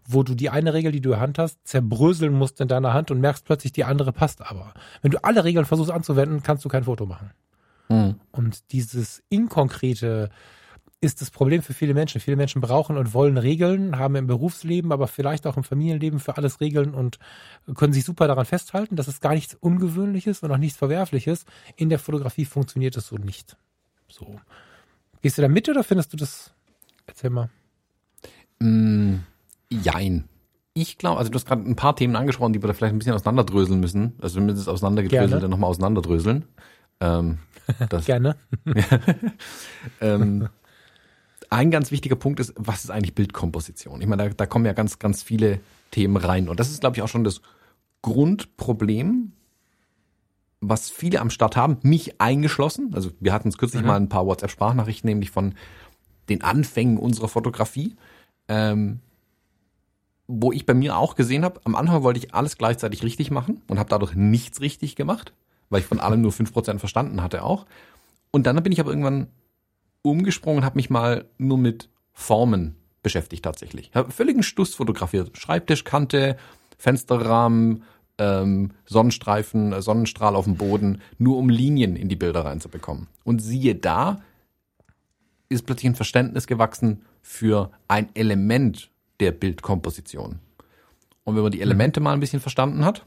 [0.07, 2.93] wo du die eine Regel, die du in der Hand hast, zerbröseln musst in deiner
[2.93, 4.73] Hand und merkst plötzlich, die andere passt aber.
[5.01, 7.31] Wenn du alle Regeln versuchst anzuwenden, kannst du kein Foto machen.
[7.89, 8.15] Mhm.
[8.31, 10.29] Und dieses inkonkrete
[11.05, 12.19] ist das Problem für viele Menschen.
[12.19, 16.37] Viele Menschen brauchen und wollen Regeln, haben im Berufsleben, aber vielleicht auch im Familienleben für
[16.37, 17.19] alles Regeln und
[17.75, 18.95] können sich super daran festhalten.
[18.95, 21.45] Das ist gar nichts Ungewöhnliches und auch nichts Verwerfliches.
[21.75, 23.55] In der Fotografie funktioniert es so nicht.
[24.07, 24.39] So.
[25.21, 26.53] Gehst du da mit oder findest du das?
[27.07, 27.49] Erzähl mal.
[28.59, 29.19] Mm,
[29.69, 30.25] jein.
[30.73, 32.99] Ich glaube, also du hast gerade ein paar Themen angesprochen, die wir da vielleicht ein
[32.99, 34.13] bisschen auseinanderdröseln müssen.
[34.21, 36.45] Also wenn wir das auseinandergedröselt, dann nochmal auseinanderdröseln.
[36.99, 37.37] Ähm,
[37.89, 38.35] das, Gerne.
[40.01, 40.49] ähm,
[41.55, 44.01] ein ganz wichtiger Punkt ist, was ist eigentlich Bildkomposition?
[44.01, 46.49] Ich meine, da, da kommen ja ganz, ganz viele Themen rein.
[46.49, 47.41] Und das ist, glaube ich, auch schon das
[48.01, 49.31] Grundproblem,
[50.59, 52.91] was viele am Start haben, mich eingeschlossen.
[52.93, 53.87] Also wir hatten es kürzlich mhm.
[53.87, 55.55] mal ein paar WhatsApp-Sprachnachrichten, nämlich von
[56.27, 57.95] den Anfängen unserer Fotografie,
[58.49, 58.99] ähm,
[60.27, 63.61] wo ich bei mir auch gesehen habe, am Anfang wollte ich alles gleichzeitig richtig machen
[63.67, 65.33] und habe dadurch nichts richtig gemacht,
[65.69, 67.65] weil ich von allem nur fünf Prozent verstanden hatte auch.
[68.31, 69.27] Und dann bin ich aber irgendwann
[70.05, 73.89] umgesprungen und habe mich mal nur mit Formen beschäftigt tatsächlich.
[73.89, 75.37] Ich habe völligen Stuss fotografiert.
[75.37, 76.37] Schreibtischkante,
[76.77, 77.83] Fensterrahmen,
[78.17, 83.07] ähm, Sonnenstreifen, äh, Sonnenstrahl auf dem Boden, nur um Linien in die Bilder reinzubekommen.
[83.23, 84.21] Und siehe da,
[85.49, 88.89] ist plötzlich ein Verständnis gewachsen für ein Element
[89.19, 90.39] der Bildkomposition.
[91.23, 93.05] Und wenn man die Elemente mal ein bisschen verstanden hat,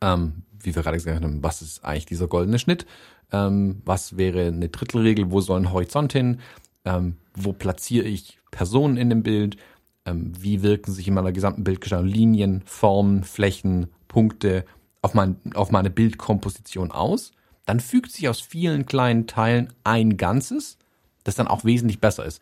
[0.00, 2.86] ähm, wie wir gerade gesagt haben, was ist eigentlich dieser goldene Schnitt?
[3.32, 5.30] Ähm, was wäre eine Drittelregel?
[5.30, 6.40] Wo soll ein Horizont hin?
[6.84, 9.56] Ähm, wo platziere ich Personen in dem Bild?
[10.04, 14.64] Ähm, wie wirken sich in meiner gesamten Bildgestaltung Linien, Formen, Flächen, Punkte
[15.02, 17.32] auf, mein, auf meine Bildkomposition aus?
[17.66, 20.78] Dann fügt sich aus vielen kleinen Teilen ein Ganzes,
[21.24, 22.40] das dann auch wesentlich besser ist.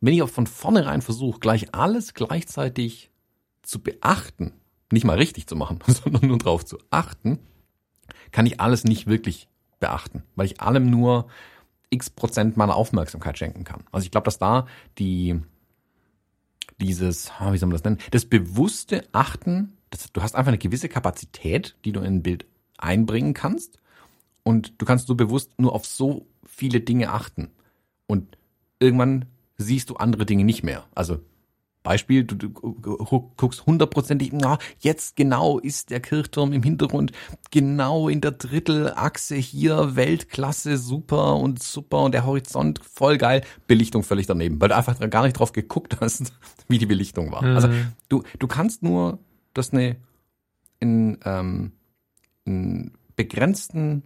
[0.00, 3.10] Wenn ich auch von vornherein versuche, gleich alles gleichzeitig
[3.62, 4.52] zu beachten,
[4.90, 7.38] nicht mal richtig zu machen, sondern nur darauf zu achten,
[8.32, 11.28] kann ich alles nicht wirklich beachten, weil ich allem nur
[11.90, 13.84] x Prozent meiner Aufmerksamkeit schenken kann.
[13.92, 14.66] Also ich glaube, dass da
[14.98, 15.40] die
[16.80, 20.58] dieses, ah, wie soll man das nennen, das bewusste Achten, das, du hast einfach eine
[20.58, 22.46] gewisse Kapazität, die du in ein Bild
[22.78, 23.78] einbringen kannst
[24.42, 27.50] und du kannst so bewusst nur auf so viele Dinge achten
[28.06, 28.36] und
[28.80, 29.26] irgendwann
[29.58, 30.86] siehst du andere Dinge nicht mehr.
[30.94, 31.20] Also
[31.82, 37.12] Beispiel, du, guckst hundertprozentig, na, jetzt genau ist der Kirchturm im Hintergrund,
[37.50, 44.02] genau in der Drittelachse hier, Weltklasse, super und super und der Horizont voll geil, Belichtung
[44.02, 46.32] völlig daneben, weil du einfach gar nicht drauf geguckt hast,
[46.68, 47.42] wie die Belichtung war.
[47.42, 47.74] Also, mhm.
[47.74, 49.18] Also du, du kannst nur
[49.54, 49.96] das eine
[50.80, 51.72] in, ähm,
[52.44, 54.02] in begrenzten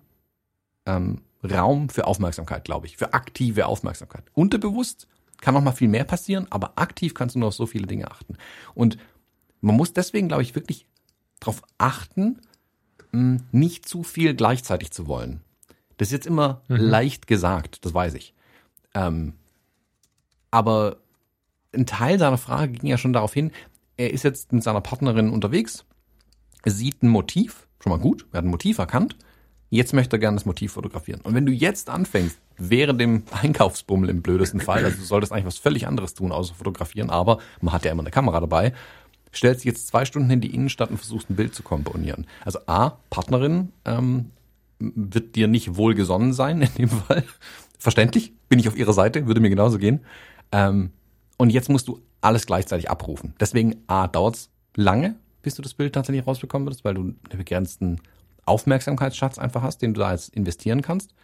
[0.87, 4.25] ähm, Raum für Aufmerksamkeit, glaube ich, für aktive Aufmerksamkeit.
[4.35, 5.09] Unterbewusst
[5.41, 8.11] kann noch mal viel mehr passieren, aber aktiv kannst du nur auf so viele Dinge
[8.11, 8.37] achten.
[8.75, 8.99] Und
[9.61, 10.87] man muss deswegen, glaube ich, wirklich
[11.41, 12.41] darauf achten,
[13.13, 15.41] hm, nicht zu viel gleichzeitig zu wollen.
[15.97, 16.77] Das ist jetzt immer mhm.
[16.77, 18.35] leicht gesagt, das weiß ich.
[18.95, 19.35] Ähm,
[20.51, 20.99] aber
[21.75, 23.51] ein Teil seiner Frage ging ja schon darauf hin,
[23.97, 25.85] er ist jetzt mit seiner Partnerin unterwegs,
[26.65, 29.17] sieht ein Motiv, schon mal gut, er hat ein Motiv erkannt,
[29.71, 31.21] jetzt möchte er gerne das Motiv fotografieren.
[31.23, 35.47] Und wenn du jetzt anfängst, während dem Einkaufsbummel im blödesten Fall, also du solltest eigentlich
[35.47, 38.73] was völlig anderes tun, außer fotografieren, aber man hat ja immer eine Kamera dabei,
[39.35, 42.27] stellst jetzt zwei Stunden in die Innenstadt und versuchst ein Bild zu komponieren.
[42.45, 44.31] Also A, Partnerin ähm,
[44.79, 47.25] wird dir nicht wohlgesonnen sein in dem Fall.
[47.79, 50.01] Verständlich, bin ich auf ihrer Seite, würde mir genauso gehen.
[50.53, 50.91] Ähm,
[51.37, 53.35] und jetzt musst du alles gleichzeitig abrufen.
[53.39, 58.01] Deswegen A, dauert's lange, bis du das Bild tatsächlich rausbekommen würdest, weil du einen begrenzten
[58.47, 61.15] Aufmerksamkeitsschatz einfach hast, den du da jetzt investieren kannst.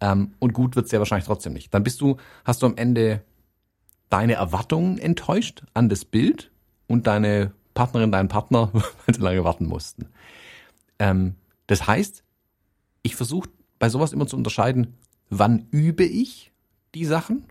[0.00, 1.72] Ähm, und gut wird's ja wahrscheinlich trotzdem nicht.
[1.72, 3.22] Dann bist du, hast du am Ende
[4.10, 6.50] deine Erwartungen enttäuscht an das Bild
[6.86, 10.08] und deine Partnerin, deinen Partner, weil sie lange warten mussten.
[10.98, 11.34] Ähm,
[11.66, 12.22] das heißt,
[13.02, 14.94] ich versuche bei sowas immer zu unterscheiden,
[15.30, 16.52] wann übe ich
[16.94, 17.44] die Sachen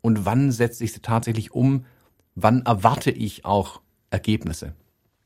[0.00, 1.86] und wann setze ich sie tatsächlich um,
[2.34, 4.74] wann erwarte ich auch Ergebnisse.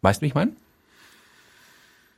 [0.02, 0.52] Weißt du, wie ich meine?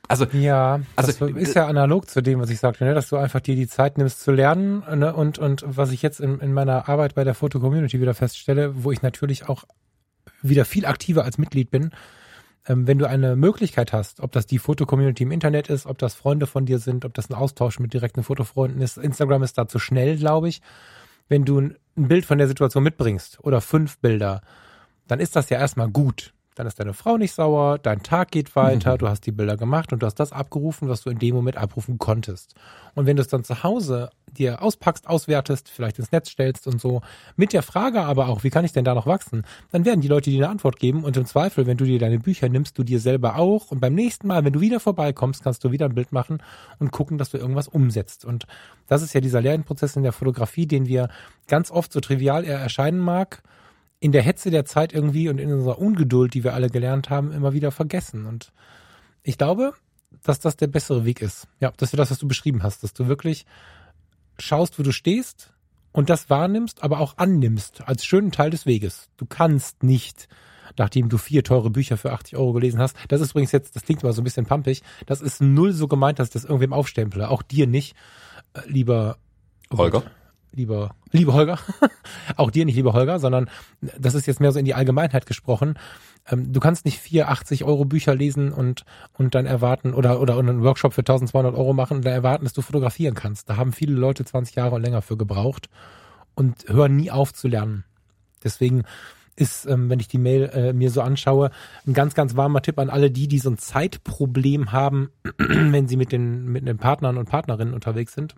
[0.09, 2.95] Also ja, also das ist ja analog zu dem, was ich sagte, ne?
[2.95, 5.13] dass du einfach dir die Zeit nimmst zu lernen ne?
[5.13, 8.83] und und was ich jetzt in, in meiner Arbeit bei der Foto Community wieder feststelle,
[8.83, 9.65] wo ich natürlich auch
[10.41, 11.91] wieder viel aktiver als Mitglied bin,
[12.67, 16.15] ähm, wenn du eine Möglichkeit hast, ob das die Foto-Community im Internet ist, ob das
[16.15, 18.97] Freunde von dir sind, ob das ein Austausch mit direkten Fotofreunden ist.
[18.97, 20.61] Instagram ist da zu schnell, glaube ich.
[21.27, 24.41] Wenn du ein Bild von der Situation mitbringst oder fünf Bilder,
[25.07, 28.53] dann ist das ja erstmal gut dann ist deine Frau nicht sauer, dein Tag geht
[28.53, 28.97] weiter, mhm.
[28.97, 31.55] du hast die Bilder gemacht und du hast das abgerufen, was du in dem Moment
[31.55, 32.53] abrufen konntest.
[32.95, 36.81] Und wenn du es dann zu Hause dir auspackst, auswertest, vielleicht ins Netz stellst und
[36.81, 36.99] so,
[37.37, 40.09] mit der Frage aber auch, wie kann ich denn da noch wachsen, dann werden die
[40.09, 42.83] Leute dir eine Antwort geben und im Zweifel, wenn du dir deine Bücher nimmst, du
[42.83, 45.95] dir selber auch und beim nächsten Mal, wenn du wieder vorbeikommst, kannst du wieder ein
[45.95, 46.43] Bild machen
[46.79, 48.25] und gucken, dass du irgendwas umsetzt.
[48.25, 48.47] Und
[48.87, 51.07] das ist ja dieser Lernprozess in der Fotografie, den wir
[51.47, 53.43] ganz oft so trivial er erscheinen mag,
[53.99, 57.31] in der Hetze der Zeit irgendwie und in unserer Ungeduld, die wir alle gelernt haben,
[57.31, 58.25] immer wieder vergessen.
[58.25, 58.51] Und
[59.23, 59.73] ich glaube,
[60.23, 61.47] dass das der bessere Weg ist.
[61.59, 63.45] Ja, das ist das, was du beschrieben hast, dass du wirklich
[64.37, 65.53] schaust, wo du stehst
[65.91, 69.09] und das wahrnimmst, aber auch annimmst als schönen Teil des Weges.
[69.17, 70.29] Du kannst nicht,
[70.77, 73.83] nachdem du vier teure Bücher für 80 Euro gelesen hast, das ist übrigens jetzt, das
[73.83, 76.73] klingt immer so ein bisschen pampig, das ist null so gemeint, dass ich das irgendwem
[76.73, 77.29] aufstemple.
[77.29, 77.95] Auch dir nicht,
[78.53, 79.17] äh, lieber
[79.71, 80.03] Holger
[80.51, 81.59] lieber, liebe Holger,
[82.35, 83.49] auch dir nicht, lieber Holger, sondern
[83.81, 85.75] das ist jetzt mehr so in die Allgemeinheit gesprochen.
[86.29, 90.37] Ähm, du kannst nicht vier 80 Euro Bücher lesen und, und dann erwarten oder, oder
[90.37, 93.49] einen Workshop für 1200 Euro machen und dann erwarten, dass du fotografieren kannst.
[93.49, 95.69] Da haben viele Leute 20 Jahre und länger für gebraucht
[96.35, 97.83] und hören nie auf zu lernen.
[98.43, 98.83] Deswegen
[99.35, 101.51] ist, ähm, wenn ich die Mail äh, mir so anschaue,
[101.87, 105.95] ein ganz, ganz warmer Tipp an alle die, die so ein Zeitproblem haben, wenn sie
[105.95, 108.35] mit den, mit den Partnern und Partnerinnen unterwegs sind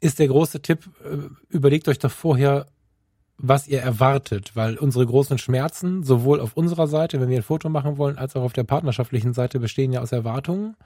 [0.00, 2.66] ist der große Tipp, äh, überlegt euch doch vorher,
[3.38, 7.68] was ihr erwartet, weil unsere großen Schmerzen sowohl auf unserer Seite, wenn wir ein Foto
[7.68, 10.76] machen wollen, als auch auf der partnerschaftlichen Seite bestehen ja aus Erwartungen,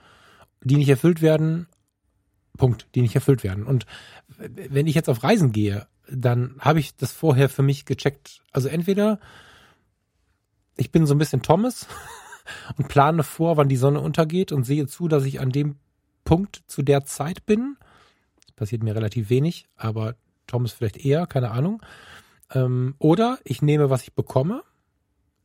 [0.61, 1.67] die nicht erfüllt werden.
[2.57, 3.65] Punkt, die nicht erfüllt werden.
[3.65, 3.87] Und
[4.37, 8.43] wenn ich jetzt auf Reisen gehe, dann habe ich das vorher für mich gecheckt.
[8.51, 9.19] Also entweder
[10.77, 11.87] ich bin so ein bisschen Thomas
[12.77, 15.77] und plane vor, wann die Sonne untergeht und sehe zu, dass ich an dem
[16.23, 17.77] Punkt zu der Zeit bin
[18.55, 20.15] passiert mir relativ wenig, aber
[20.47, 21.81] Thomas vielleicht eher, keine Ahnung.
[22.53, 24.63] Ähm, oder ich nehme, was ich bekomme,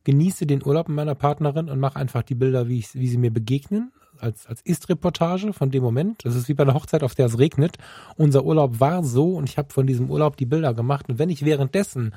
[0.03, 3.17] genieße den Urlaub mit meiner Partnerin und mache einfach die Bilder, wie, ich, wie sie
[3.17, 6.25] mir begegnen, als, als Ist-Reportage von dem Moment.
[6.25, 7.77] Das ist wie bei einer Hochzeit, auf der es regnet.
[8.17, 11.09] Unser Urlaub war so und ich habe von diesem Urlaub die Bilder gemacht.
[11.09, 12.13] Und wenn ich währenddessen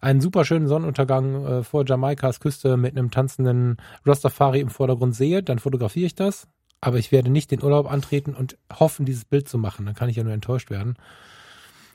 [0.00, 5.42] einen super schönen Sonnenuntergang äh, vor Jamaikas Küste mit einem tanzenden Rastafari im Vordergrund sehe,
[5.42, 6.48] dann fotografiere ich das,
[6.80, 9.86] aber ich werde nicht den Urlaub antreten und hoffen, dieses Bild zu machen.
[9.86, 10.96] Dann kann ich ja nur enttäuscht werden.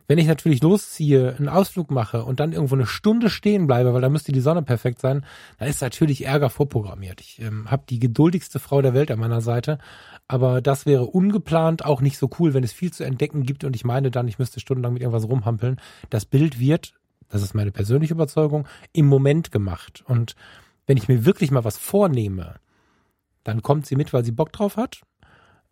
[0.08, 4.02] Wenn ich natürlich losziehe, einen Ausflug mache und dann irgendwo eine Stunde stehen bleibe, weil
[4.02, 5.26] da müsste die Sonne perfekt sein,
[5.58, 7.22] dann ist natürlich Ärger vorprogrammiert.
[7.22, 9.78] Ich ähm, habe die geduldigste Frau der Welt an meiner Seite,
[10.28, 13.74] aber das wäre ungeplant auch nicht so cool, wenn es viel zu entdecken gibt und
[13.74, 15.80] ich meine dann, ich müsste stundenlang mit irgendwas rumhampeln.
[16.10, 16.94] Das Bild wird,
[17.30, 20.04] das ist meine persönliche Überzeugung, im Moment gemacht.
[20.08, 20.36] Und
[20.88, 22.56] wenn ich mir wirklich mal was vornehme,
[23.44, 25.02] dann kommt sie mit, weil sie Bock drauf hat.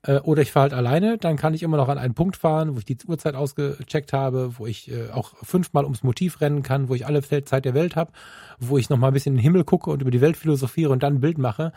[0.03, 2.73] Äh, oder ich fahre halt alleine, dann kann ich immer noch an einen Punkt fahren,
[2.73, 6.87] wo ich die Uhrzeit ausgecheckt habe, wo ich äh, auch fünfmal ums Motiv rennen kann,
[6.87, 8.11] wo ich alle Zeit der Welt habe,
[8.59, 10.91] wo ich noch mal ein bisschen in den Himmel gucke und über die Welt philosophiere
[10.91, 11.73] und dann ein Bild mache.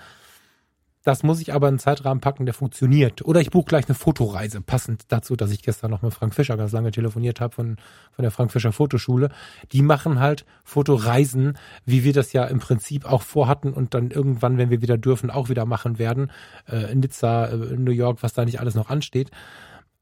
[1.05, 3.25] Das muss ich aber in einen Zeitrahmen packen, der funktioniert.
[3.25, 6.57] Oder ich buche gleich eine Fotoreise, passend dazu, dass ich gestern noch mit Frank Fischer
[6.57, 7.77] ganz lange telefoniert habe von,
[8.13, 9.31] von der Frank Fischer Fotoschule.
[9.73, 14.59] Die machen halt Fotoreisen, wie wir das ja im Prinzip auch vorhatten und dann irgendwann,
[14.59, 16.31] wenn wir wieder dürfen, auch wieder machen werden.
[16.69, 19.31] Äh, in Nizza, äh, in New York, was da nicht alles noch ansteht.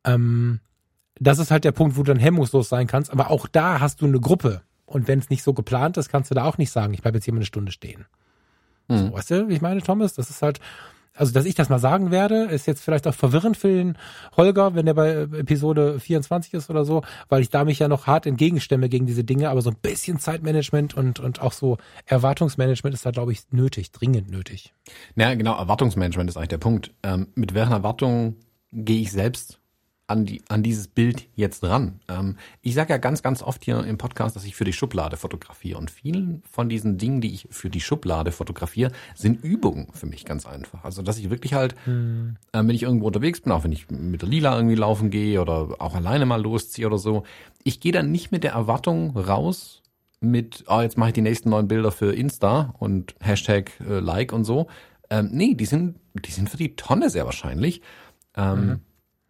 [0.04, 0.60] Ähm,
[1.18, 3.10] das ist halt der Punkt, wo du dann hemmungslos sein kannst.
[3.10, 4.62] Aber auch da hast du eine Gruppe.
[4.84, 7.18] Und wenn es nicht so geplant ist, kannst du da auch nicht sagen, ich bleibe
[7.18, 8.06] jetzt hier mal eine Stunde stehen.
[8.90, 8.98] Mhm.
[8.98, 10.14] So, weißt du, wie ich meine, Thomas?
[10.14, 10.60] Das ist halt,
[11.14, 13.96] also dass ich das mal sagen werde, ist jetzt vielleicht auch verwirrend für den
[14.36, 18.06] Holger, wenn der bei Episode 24 ist oder so, weil ich da mich ja noch
[18.06, 22.94] hart entgegenstemme gegen diese Dinge, aber so ein bisschen Zeitmanagement und, und auch so Erwartungsmanagement
[22.94, 24.72] ist da, glaube ich, nötig, dringend nötig.
[25.16, 26.92] Ja, genau, Erwartungsmanagement ist eigentlich der Punkt.
[27.02, 28.36] Ähm, mit welchen Erwartungen
[28.72, 29.59] gehe ich selbst
[30.10, 32.00] an, die, an dieses Bild jetzt ran.
[32.08, 35.16] Ähm, ich sage ja ganz, ganz oft hier im Podcast, dass ich für die Schublade
[35.16, 35.78] fotografiere.
[35.78, 40.24] Und vielen von diesen Dingen, die ich für die Schublade fotografiere, sind Übungen für mich
[40.24, 40.84] ganz einfach.
[40.84, 42.36] Also, dass ich wirklich halt, hm.
[42.52, 45.40] äh, wenn ich irgendwo unterwegs bin, auch wenn ich mit der Lila irgendwie laufen gehe
[45.40, 47.22] oder auch alleine mal losziehe oder so,
[47.62, 49.82] ich gehe dann nicht mit der Erwartung raus,
[50.20, 54.32] mit, oh, jetzt mache ich die nächsten neuen Bilder für Insta und Hashtag äh, Like
[54.32, 54.66] und so.
[55.08, 57.80] Ähm, nee, die sind, die sind für die Tonne sehr wahrscheinlich.
[58.36, 58.80] Ähm, mhm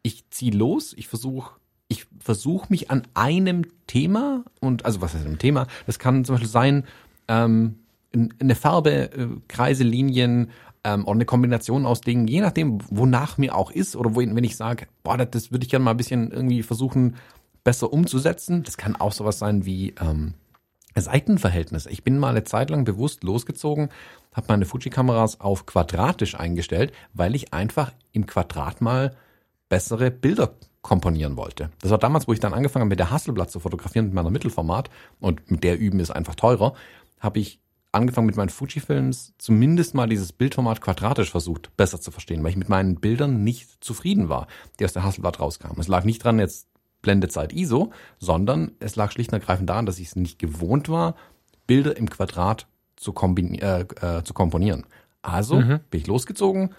[0.03, 1.61] ich ziehe los, ich versuche
[1.91, 5.67] ich versuche mich an einem Thema und also was heißt einem Thema?
[5.87, 6.85] Das kann zum Beispiel sein
[7.27, 7.81] ähm,
[8.15, 10.51] eine Farbe, äh, Kreise, Linien
[10.85, 14.45] ähm, oder eine Kombination aus Dingen, je nachdem, wonach mir auch ist oder wohin, wenn
[14.45, 17.17] ich sage, boah, das, das würde ich gerne mal ein bisschen irgendwie versuchen
[17.65, 18.63] besser umzusetzen.
[18.63, 20.35] Das kann auch sowas sein wie ähm,
[20.95, 21.87] Seitenverhältnis.
[21.87, 23.91] Ich bin mal eine Zeit lang bewusst losgezogen,
[24.33, 29.17] habe meine Fuji-Kameras auf quadratisch eingestellt, weil ich einfach im Quadrat mal
[29.71, 30.51] bessere Bilder
[30.83, 31.71] komponieren wollte.
[31.81, 34.31] Das war damals, wo ich dann angefangen habe, mit der Hasselblatt zu fotografieren, mit meiner
[34.31, 36.75] Mittelformat und mit der üben ist einfach teurer,
[37.19, 37.61] habe ich
[37.93, 42.57] angefangen mit meinen Fujifilms zumindest mal dieses Bildformat quadratisch versucht, besser zu verstehen, weil ich
[42.57, 44.47] mit meinen Bildern nicht zufrieden war,
[44.79, 45.81] die aus der Hasselblad rauskamen.
[45.81, 46.69] Es lag nicht dran, jetzt
[47.03, 51.15] Blendezeit ISO, sondern es lag schlicht und ergreifend daran, dass ich es nicht gewohnt war,
[51.67, 54.87] Bilder im Quadrat zu, äh, äh, zu komponieren.
[55.23, 55.81] Also mhm.
[55.91, 56.75] bin ich losgezogen,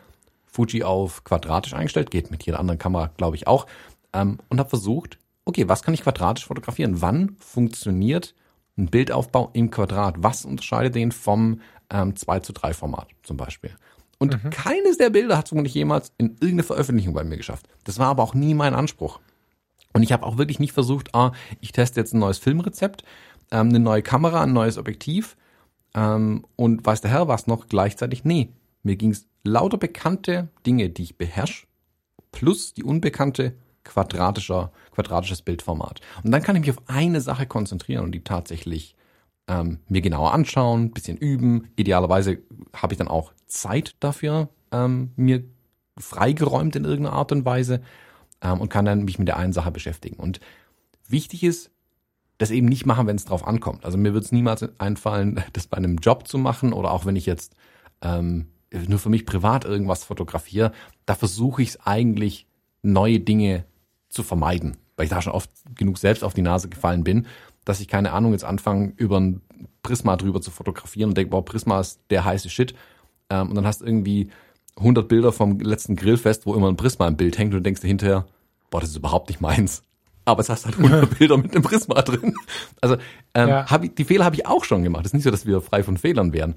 [0.52, 3.66] Fuji auf quadratisch eingestellt, geht mit jeder anderen Kamera, glaube ich, auch,
[4.14, 7.02] ähm, und habe versucht, okay, was kann ich quadratisch fotografieren?
[7.02, 8.36] Wann funktioniert
[8.78, 10.16] ein Bildaufbau im Quadrat?
[10.20, 13.72] Was unterscheidet den vom ähm, 2 zu 3 Format zum Beispiel?
[14.20, 14.50] Und mhm.
[14.52, 17.68] keines der Bilder hat es jemals in irgendeine Veröffentlichung bei mir geschafft.
[17.86, 19.20] Das war aber auch nie mein Anspruch.
[19.94, 23.04] Und ich habe auch wirklich nicht versucht, ah, ich teste jetzt ein neues Filmrezept,
[23.52, 25.38] ähm, eine neue Kamera, ein neues Objektiv
[25.96, 28.24] ähm, und weiß der Herr was noch gleichzeitig.
[28.24, 28.50] Nee,
[28.84, 31.68] mir ging es lauter bekannte Dinge, die ich beherrsche,
[32.32, 36.02] plus die unbekannte quadratischer, quadratisches Bildformat.
[36.24, 38.96] Und dann kann ich mich auf eine Sache konzentrieren und die tatsächlich
[39.48, 41.70] ähm, mir genauer anschauen, bisschen üben.
[41.76, 42.40] Idealerweise
[42.76, 45.44] habe ich dann auch Zeit dafür ähm, mir
[45.98, 47.82] freigeräumt in irgendeiner Art und Weise
[48.42, 50.18] ähm, und kann dann mich mit der einen Sache beschäftigen.
[50.18, 50.40] Und
[51.08, 51.72] wichtig ist,
[52.38, 53.86] das eben nicht machen, wenn es drauf ankommt.
[53.86, 57.16] Also mir wird es niemals einfallen, das bei einem Job zu machen oder auch wenn
[57.16, 57.56] ich jetzt
[58.02, 60.72] ähm, nur für mich privat irgendwas fotografiere,
[61.06, 62.48] da versuche ich es eigentlich,
[62.84, 63.66] neue Dinge
[64.10, 67.28] zu vermeiden, weil ich da schon oft genug selbst auf die Nase gefallen bin,
[67.66, 69.42] dass ich keine Ahnung jetzt anfange, über ein
[69.84, 72.74] Prisma drüber zu fotografieren und denke, boah, Prisma ist der heiße Shit.
[73.30, 74.32] Ähm, und dann hast du irgendwie
[74.78, 77.82] 100 Bilder vom letzten Grillfest, wo immer ein Prisma im Bild hängt und du denkst
[77.82, 78.26] dir hinterher,
[78.70, 79.84] boah, das ist überhaupt nicht meins.
[80.26, 82.36] Aber es hast halt 100 Bilder mit einem Prisma drin.
[82.80, 82.96] Also
[83.34, 83.70] ähm, ja.
[83.70, 85.06] hab ich, die Fehler habe ich auch schon gemacht.
[85.06, 86.56] Es ist nicht so, dass wir frei von Fehlern wären.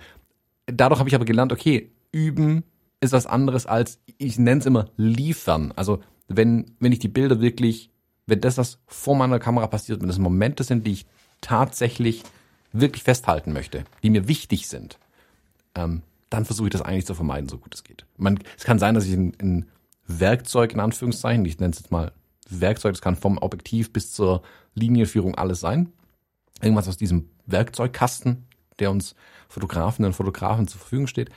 [0.66, 2.64] Dadurch habe ich aber gelernt, okay, üben
[3.00, 5.72] ist was anderes als, ich nenne es immer liefern.
[5.76, 7.90] Also wenn, wenn ich die Bilder wirklich,
[8.26, 11.06] wenn das, was vor meiner Kamera passiert, wenn das Momente sind, die ich
[11.40, 12.22] tatsächlich
[12.72, 14.98] wirklich festhalten möchte, die mir wichtig sind,
[15.74, 18.06] ähm, dann versuche ich das eigentlich zu vermeiden, so gut es geht.
[18.16, 19.68] Man, es kann sein, dass ich ein, ein
[20.06, 22.12] Werkzeug, in Anführungszeichen, ich nenne es jetzt mal
[22.48, 24.42] Werkzeug, das kann vom Objektiv bis zur
[24.74, 25.92] Linienführung alles sein.
[26.62, 28.46] Irgendwas aus diesem Werkzeugkasten,
[28.78, 29.14] der uns
[29.48, 31.30] Fotografen und Fotografen zur Verfügung steht,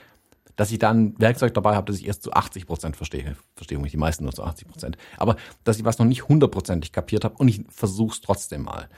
[0.58, 3.36] dass ich dann Werkzeug dabei habe, das ich erst zu 80 Prozent verstehe.
[3.54, 4.98] Verstehe ich die meisten nur zu 80 Prozent.
[5.16, 8.88] Aber dass ich was noch nicht hundertprozentig kapiert habe und ich versuche es trotzdem mal.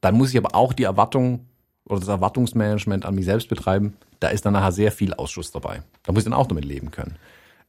[0.00, 1.46] Dann muss ich aber auch die Erwartung
[1.84, 3.96] oder das Erwartungsmanagement an mich selbst betreiben.
[4.20, 5.82] Da ist dann nachher sehr viel Ausschuss dabei.
[6.04, 7.16] Da muss ich dann auch damit leben können.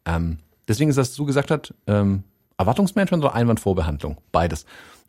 [0.06, 2.24] Ähm, deswegen ist das, was du gesagt hast, ähm,
[2.60, 4.18] Erwartungsmanagement oder Einwandvorbehandlung?
[4.32, 4.68] Beides.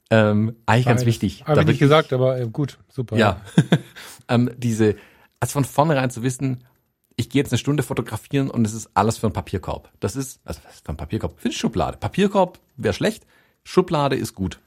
[0.08, 0.86] Ähm, eigentlich Beides.
[0.86, 1.44] ganz wichtig.
[1.46, 3.14] Habe ich nicht gesagt, aber äh, gut, super.
[3.18, 3.42] Ja.
[4.28, 4.96] ähm, diese,
[5.38, 6.64] also von vornherein zu wissen,
[7.16, 9.90] ich gehe jetzt eine Stunde fotografieren und es ist alles für einen Papierkorb.
[10.00, 11.38] Das ist, also was ist für einen Papierkorb?
[11.40, 11.96] Für die Schublade.
[11.98, 13.26] Papierkorb wäre schlecht,
[13.64, 14.58] Schublade ist gut.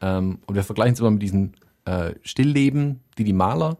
[0.00, 3.76] Ähm, und wir vergleichen es immer mit diesen äh, Stillleben, die die Maler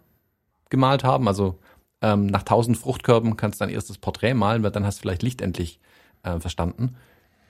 [0.70, 1.28] gemalt haben.
[1.28, 1.58] Also
[2.02, 5.22] ähm, nach tausend Fruchtkörben kannst du dein erstes Porträt malen, weil dann hast du vielleicht
[5.22, 5.80] Licht endlich
[6.22, 6.96] äh, verstanden.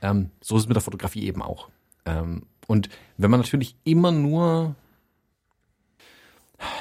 [0.02, 1.68] Ähm, so ist es mit der Fotografie eben auch.
[2.04, 4.74] Ähm, und wenn man natürlich immer nur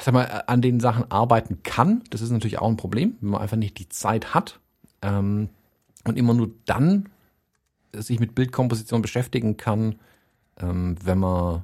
[0.01, 3.41] sag mal, an den Sachen arbeiten kann, das ist natürlich auch ein Problem, wenn man
[3.41, 4.59] einfach nicht die Zeit hat
[5.01, 5.49] ähm,
[6.05, 7.09] und immer nur dann
[7.93, 9.95] sich mit Bildkomposition beschäftigen kann,
[10.59, 11.63] ähm, wenn man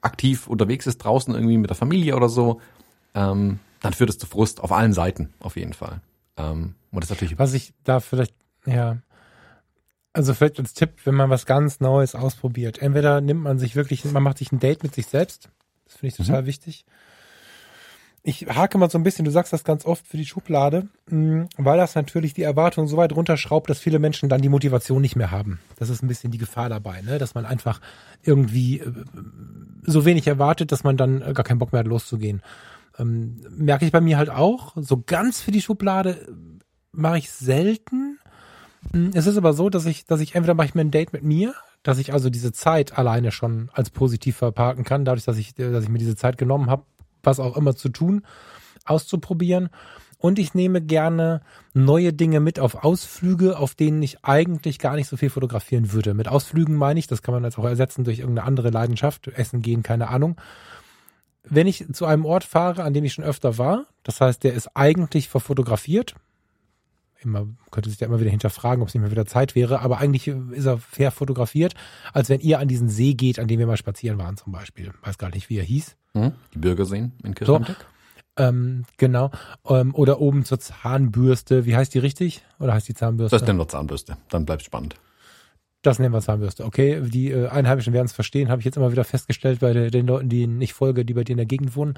[0.00, 2.60] aktiv unterwegs ist draußen irgendwie mit der Familie oder so,
[3.14, 6.00] ähm, dann führt es zu Frust auf allen Seiten auf jeden Fall.
[6.36, 8.34] Ähm, und das natürlich was ich da vielleicht
[8.66, 8.98] ja
[10.14, 14.04] also vielleicht als Tipp, wenn man was ganz Neues ausprobiert, entweder nimmt man sich wirklich,
[14.04, 15.50] man macht sich ein Date mit sich selbst
[15.88, 16.46] das finde ich total mhm.
[16.46, 16.84] wichtig.
[18.22, 21.44] Ich hake mal so ein bisschen, du sagst das ganz oft für die Schublade, mm,
[21.56, 25.16] weil das natürlich die Erwartung so weit runterschraubt, dass viele Menschen dann die Motivation nicht
[25.16, 25.60] mehr haben.
[25.76, 27.18] Das ist ein bisschen die Gefahr dabei, ne?
[27.18, 27.80] dass man einfach
[28.22, 28.92] irgendwie äh,
[29.82, 32.42] so wenig erwartet, dass man dann gar keinen Bock mehr hat, loszugehen.
[32.98, 34.76] Ähm, merke ich bei mir halt auch.
[34.76, 36.28] So ganz für die Schublade
[36.92, 38.18] mache ich selten.
[38.92, 41.14] Mm, es ist aber so, dass ich, dass ich entweder mache ich mir ein Date
[41.14, 45.38] mit mir dass ich also diese Zeit alleine schon als positiv verparken kann, dadurch, dass
[45.38, 46.84] ich, dass ich mir diese Zeit genommen habe,
[47.22, 48.22] was auch immer zu tun,
[48.84, 49.70] auszuprobieren.
[50.20, 51.42] Und ich nehme gerne
[51.74, 56.12] neue Dinge mit auf Ausflüge, auf denen ich eigentlich gar nicht so viel fotografieren würde.
[56.12, 59.62] Mit Ausflügen meine ich, das kann man jetzt auch ersetzen durch irgendeine andere Leidenschaft, Essen
[59.62, 60.36] gehen, keine Ahnung.
[61.44, 64.54] Wenn ich zu einem Ort fahre, an dem ich schon öfter war, das heißt, der
[64.54, 66.16] ist eigentlich verfotografiert,
[67.22, 69.98] immer, könnte sich da immer wieder hinterfragen, ob es nicht mehr wieder Zeit wäre, aber
[69.98, 71.74] eigentlich ist er fair fotografiert,
[72.12, 74.92] als wenn ihr an diesen See geht, an dem wir mal spazieren waren zum Beispiel.
[75.02, 75.96] Weiß gar nicht, wie er hieß.
[76.14, 76.32] Mhm.
[76.54, 77.76] Die Bürgerseen in Kirchhamdeck.
[77.76, 78.44] So.
[78.44, 79.30] Ähm, genau.
[79.66, 81.66] Ähm, oder oben zur Zahnbürste.
[81.66, 82.44] Wie heißt die richtig?
[82.60, 83.34] Oder heißt die Zahnbürste?
[83.34, 84.16] Das ist denn nur Zahnbürste.
[84.28, 84.94] Dann bleibt spannend.
[85.82, 86.64] Das nehmen wir Zahnbürste.
[86.64, 89.90] Okay, die äh, Einheimischen werden es verstehen, habe ich jetzt immer wieder festgestellt bei de,
[89.90, 91.94] den Leuten, die ich folge, die bei dir in der Gegend wohnen.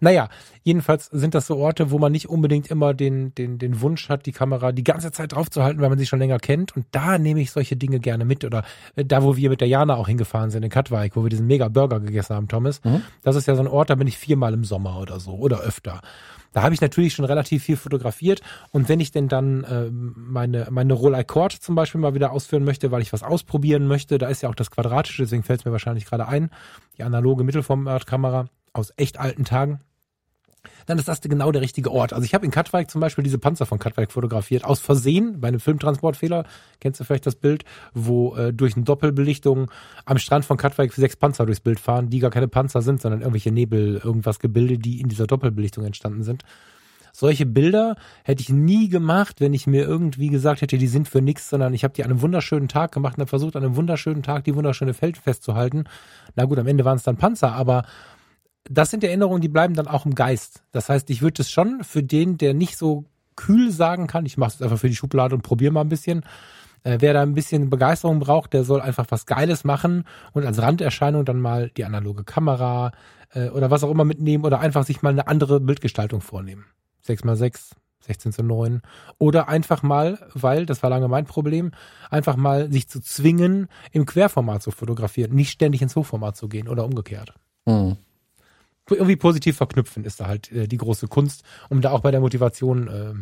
[0.00, 0.28] Naja,
[0.64, 4.26] jedenfalls sind das so Orte, wo man nicht unbedingt immer den, den, den Wunsch hat,
[4.26, 6.76] die Kamera die ganze Zeit draufzuhalten, weil man sie schon länger kennt.
[6.76, 8.44] Und da nehme ich solche Dinge gerne mit.
[8.44, 8.64] Oder
[8.96, 11.46] äh, da, wo wir mit der Jana auch hingefahren sind, in Katwijk, wo wir diesen
[11.46, 12.84] mega Burger gegessen haben, Thomas.
[12.84, 13.00] Mhm.
[13.22, 15.60] Das ist ja so ein Ort, da bin ich viermal im Sommer oder so oder
[15.60, 16.02] öfter.
[16.52, 18.40] Da habe ich natürlich schon relativ viel fotografiert.
[18.70, 22.64] Und wenn ich denn dann äh, meine, meine Rollei Cord zum Beispiel mal wieder ausführen
[22.64, 25.64] möchte, weil ich was ausprobieren möchte, da ist ja auch das Quadratische, deswegen fällt es
[25.64, 26.50] mir wahrscheinlich gerade ein,
[26.96, 29.80] die analoge Mittelformatkamera aus echt alten Tagen
[30.86, 32.12] dann ist das genau der richtige Ort.
[32.12, 35.48] Also ich habe in Katwijk zum Beispiel diese Panzer von Katwijk fotografiert, aus Versehen, bei
[35.48, 36.44] einem Filmtransportfehler,
[36.80, 39.70] kennst du vielleicht das Bild, wo äh, durch eine Doppelbelichtung
[40.04, 43.20] am Strand von Katwijk sechs Panzer durchs Bild fahren, die gar keine Panzer sind, sondern
[43.20, 46.44] irgendwelche Nebel, irgendwas Gebilde, die in dieser Doppelbelichtung entstanden sind.
[47.14, 51.20] Solche Bilder hätte ich nie gemacht, wenn ich mir irgendwie gesagt hätte, die sind für
[51.20, 53.76] nichts, sondern ich habe die an einem wunderschönen Tag gemacht und habe versucht, an einem
[53.76, 55.84] wunderschönen Tag die wunderschöne Feld festzuhalten.
[56.36, 57.84] Na gut, am Ende waren es dann Panzer, aber
[58.68, 60.62] das sind Erinnerungen, die bleiben dann auch im Geist.
[60.72, 63.04] Das heißt, ich würde es schon für den, der nicht so
[63.36, 66.22] kühl sagen kann, ich mache es einfach für die Schublade und probiere mal ein bisschen.
[66.84, 70.60] Äh, wer da ein bisschen Begeisterung braucht, der soll einfach was Geiles machen und als
[70.60, 72.92] Randerscheinung dann mal die analoge Kamera
[73.32, 76.66] äh, oder was auch immer mitnehmen oder einfach sich mal eine andere Bildgestaltung vornehmen.
[77.06, 78.82] 6x6, 16 zu 9.
[79.18, 81.72] Oder einfach mal, weil, das war lange mein Problem,
[82.10, 86.68] einfach mal sich zu zwingen, im Querformat zu fotografieren, nicht ständig ins Hochformat zu gehen
[86.68, 87.34] oder umgekehrt.
[87.64, 87.96] Mhm
[88.90, 92.20] irgendwie positiv verknüpfen ist da halt äh, die große Kunst, um da auch bei der
[92.20, 93.14] Motivation äh,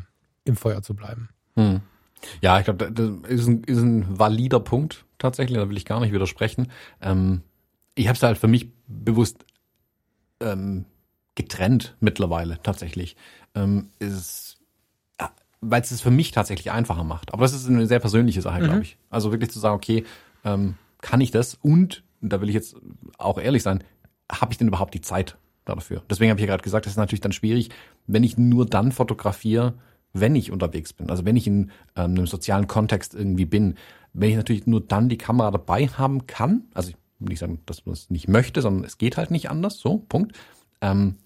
[0.44, 1.28] im Feuer zu bleiben.
[1.54, 1.80] Hm.
[2.40, 6.00] Ja, ich glaube, das ist ein, ist ein valider Punkt tatsächlich, da will ich gar
[6.00, 6.70] nicht widersprechen.
[7.00, 7.42] Ähm,
[7.94, 9.44] ich habe es halt für mich bewusst
[10.40, 10.84] ähm,
[11.34, 13.16] getrennt mittlerweile tatsächlich.
[13.54, 14.60] Ähm, ist
[15.60, 17.32] weil es es für mich tatsächlich einfacher macht.
[17.32, 18.64] Aber das ist eine sehr persönliche Sache, mhm.
[18.64, 18.96] glaube ich.
[19.10, 20.04] Also wirklich zu sagen, okay,
[20.44, 21.58] ähm, kann ich das?
[21.60, 22.76] Und, da will ich jetzt
[23.18, 23.84] auch ehrlich sein,
[24.30, 26.02] habe ich denn überhaupt die Zeit dafür.
[26.10, 27.70] Deswegen habe ich ja gerade gesagt, das ist natürlich dann schwierig,
[28.06, 29.74] wenn ich nur dann fotografiere,
[30.12, 31.10] wenn ich unterwegs bin.
[31.10, 33.76] Also wenn ich in ähm, einem sozialen Kontext irgendwie bin,
[34.12, 37.60] wenn ich natürlich nur dann die Kamera dabei haben kann, also ich will nicht sagen,
[37.66, 40.36] dass man es nicht möchte, sondern es geht halt nicht anders, so, Punkt,
[40.80, 41.16] ähm,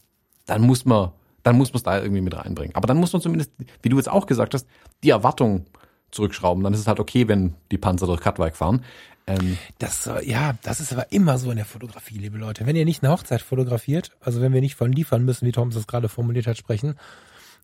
[0.46, 1.12] dann muss man,
[1.42, 2.74] dann muss man es da irgendwie mit reinbringen.
[2.74, 4.66] Aber dann muss man zumindest, wie du jetzt auch gesagt hast,
[5.02, 5.66] die Erwartung
[6.10, 6.62] zurückschrauben.
[6.62, 8.82] Dann ist es halt okay, wenn die Panzer durch Katwijk fahren.
[9.26, 12.66] Ähm, das, ja, das ist aber immer so in der Fotografie, liebe Leute.
[12.66, 15.74] Wenn ihr nicht eine Hochzeit fotografiert, also wenn wir nicht von liefern müssen, wie Thomas
[15.74, 16.96] das gerade formuliert hat, sprechen,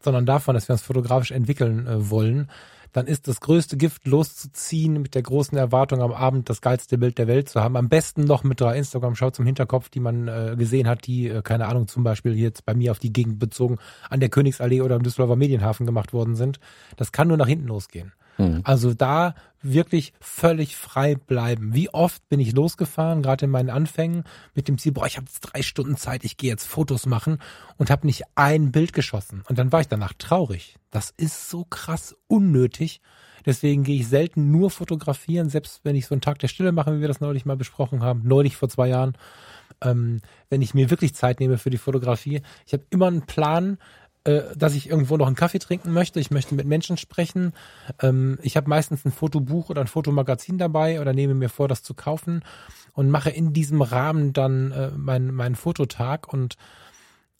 [0.03, 2.49] sondern davon, dass wir uns fotografisch entwickeln äh, wollen,
[2.93, 7.19] dann ist das größte Gift loszuziehen mit der großen Erwartung am Abend das geilste Bild
[7.19, 7.77] der Welt zu haben.
[7.77, 11.43] Am besten noch mit drei Instagram-Shots im Hinterkopf, die man äh, gesehen hat, die, äh,
[11.43, 14.97] keine Ahnung, zum Beispiel jetzt bei mir auf die Gegend bezogen an der Königsallee oder
[14.97, 16.59] im Düsseldorfer Medienhafen gemacht worden sind.
[16.97, 18.13] Das kann nur nach hinten losgehen.
[18.41, 18.61] Mhm.
[18.65, 21.75] Also da wirklich völlig frei bleiben.
[21.75, 24.25] Wie oft bin ich losgefahren, gerade in meinen Anfängen,
[24.55, 27.39] mit dem Ziel, boah, ich habe jetzt drei Stunden Zeit, ich gehe jetzt Fotos machen
[27.77, 29.43] und habe nicht ein Bild geschossen.
[29.49, 30.77] Und dann war ich danach traurig.
[30.91, 33.01] Das ist so krass unnötig.
[33.45, 36.97] Deswegen gehe ich selten nur fotografieren, selbst wenn ich so einen Tag der Stille mache,
[36.97, 39.15] wie wir das neulich mal besprochen haben, neulich vor zwei Jahren.
[39.83, 40.21] Ähm,
[40.51, 42.43] wenn ich mir wirklich Zeit nehme für die Fotografie.
[42.67, 43.79] Ich habe immer einen Plan,
[44.31, 46.21] äh, dass ich irgendwo noch einen Kaffee trinken möchte.
[46.21, 47.53] Ich möchte mit Menschen sprechen.
[48.01, 51.83] Ähm, ich habe meistens ein Fotobuch oder ein Fotomagazin dabei oder nehme mir vor, das
[51.83, 52.43] zu kaufen
[52.93, 56.57] und mache in diesem Rahmen dann äh, meinen mein Fototag und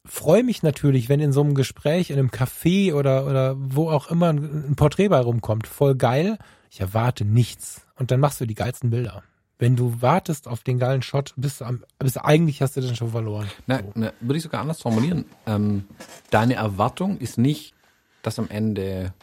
[0.05, 4.09] freue mich natürlich, wenn in so einem Gespräch, in einem Café oder, oder wo auch
[4.09, 5.67] immer ein, ein Porträt bei rumkommt.
[5.67, 6.37] Voll geil.
[6.69, 7.85] Ich erwarte nichts.
[7.95, 9.23] Und dann machst du die geilsten Bilder
[9.61, 12.95] wenn du wartest auf den geilen Shot, bist du, am, bist eigentlich hast du den
[12.95, 13.47] schon verloren.
[13.67, 13.91] Na, so.
[13.93, 15.25] na, würde ich sogar anders formulieren.
[15.45, 15.85] Ähm,
[16.31, 17.75] deine Erwartung ist nicht,
[18.23, 19.13] dass am Ende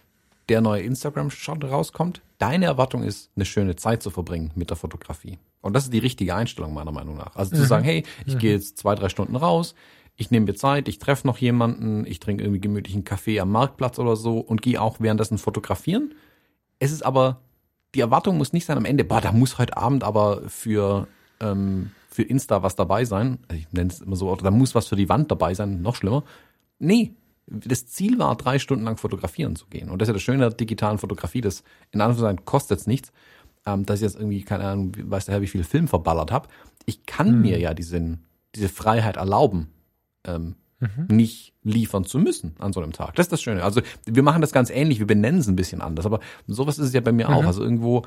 [0.48, 2.22] der neue Instagram-Shot rauskommt.
[2.38, 5.38] Deine Erwartung ist, eine schöne Zeit zu verbringen mit der Fotografie.
[5.60, 7.34] Und das ist die richtige Einstellung meiner Meinung nach.
[7.34, 7.66] Also zu mhm.
[7.66, 8.38] sagen, hey, ich mhm.
[8.38, 9.74] gehe jetzt zwei, drei Stunden raus,
[10.14, 13.98] ich nehme mir Zeit, ich treffe noch jemanden, ich trinke irgendwie gemütlichen Kaffee am Marktplatz
[13.98, 16.14] oder so und gehe auch währenddessen fotografieren.
[16.78, 17.40] Es ist aber
[17.94, 21.08] die Erwartung muss nicht sein am Ende, boah, da muss heute Abend aber für,
[21.40, 23.38] ähm, für Insta was dabei sein.
[23.52, 26.24] Ich nenne es immer so, da muss was für die Wand dabei sein, noch schlimmer.
[26.78, 27.14] Nee,
[27.46, 29.88] das Ziel war, drei Stunden lang fotografieren zu gehen.
[29.88, 31.62] Und das ist ja das Schöne der digitalen Fotografie, das
[31.92, 33.12] in Anführungszeichen kostet es nichts,
[33.64, 36.48] ähm, dass ich jetzt irgendwie, keine Ahnung, weiß der Herr, wie viel Film verballert habe.
[36.84, 37.40] Ich kann mhm.
[37.42, 38.24] mir ja diesen,
[38.54, 39.68] diese Freiheit erlauben,
[40.24, 41.14] ähm, mhm.
[41.14, 43.14] nicht liefern zu müssen an so einem Tag.
[43.14, 43.62] Das ist das Schöne.
[43.62, 46.88] Also wir machen das ganz ähnlich, wir benennen es ein bisschen anders, aber sowas ist
[46.88, 47.34] es ja bei mir mhm.
[47.34, 47.44] auch.
[47.44, 48.02] Also irgendwo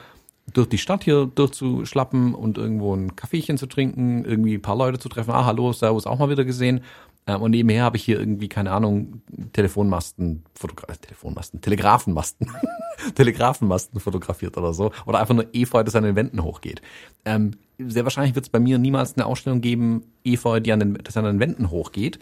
[0.54, 5.00] durch die Stadt hier durchzuschlappen und irgendwo ein Kaffeechen zu trinken, irgendwie ein paar Leute
[5.00, 6.82] zu treffen, ah, hallo, Servus, auch mal wieder gesehen.
[7.28, 9.22] Ähm, und nebenher habe ich hier irgendwie, keine Ahnung,
[9.54, 12.50] Telefonmasten, Fotogra äh, Telefonmasten, Telegrafenmasten,
[13.16, 14.92] Telegrafenmasten fotografiert oder so.
[15.06, 16.82] Oder einfach nur Efeu, das an den Wänden hochgeht.
[17.24, 20.94] Ähm, sehr wahrscheinlich wird es bei mir niemals eine Ausstellung geben, Efeu, die an den,
[20.96, 22.20] das an den Wänden hochgeht.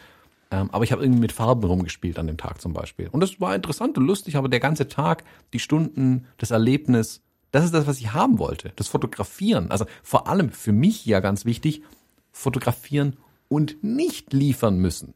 [0.51, 3.07] Ähm, aber ich habe irgendwie mit Farben rumgespielt an dem Tag zum Beispiel.
[3.11, 5.23] Und das war interessant und lustig, aber der ganze Tag,
[5.53, 7.21] die Stunden, das Erlebnis,
[7.51, 8.71] das ist das, was ich haben wollte.
[8.75, 9.71] Das Fotografieren.
[9.71, 11.83] Also vor allem für mich ja ganz wichtig,
[12.31, 15.13] fotografieren und nicht liefern müssen.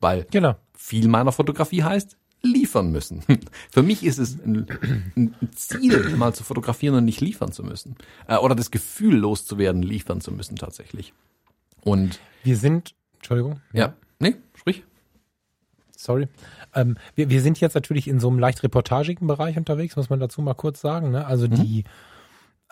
[0.00, 0.56] Weil genau.
[0.74, 3.22] viel meiner Fotografie heißt, liefern müssen.
[3.70, 4.66] Für mich ist es ein,
[5.16, 7.96] ein, Ziel, mal zu fotografieren und nicht liefern zu müssen.
[8.28, 11.14] Äh, oder das Gefühl loszuwerden, liefern zu müssen tatsächlich.
[11.80, 13.60] Und wir sind, Entschuldigung.
[13.72, 14.36] Ja, ja nee.
[15.96, 16.28] Sorry.
[16.74, 20.20] Ähm, wir, wir sind jetzt natürlich in so einem leicht reportagigen Bereich unterwegs, muss man
[20.20, 21.10] dazu mal kurz sagen.
[21.10, 21.26] Ne?
[21.26, 21.54] Also mhm.
[21.54, 21.84] die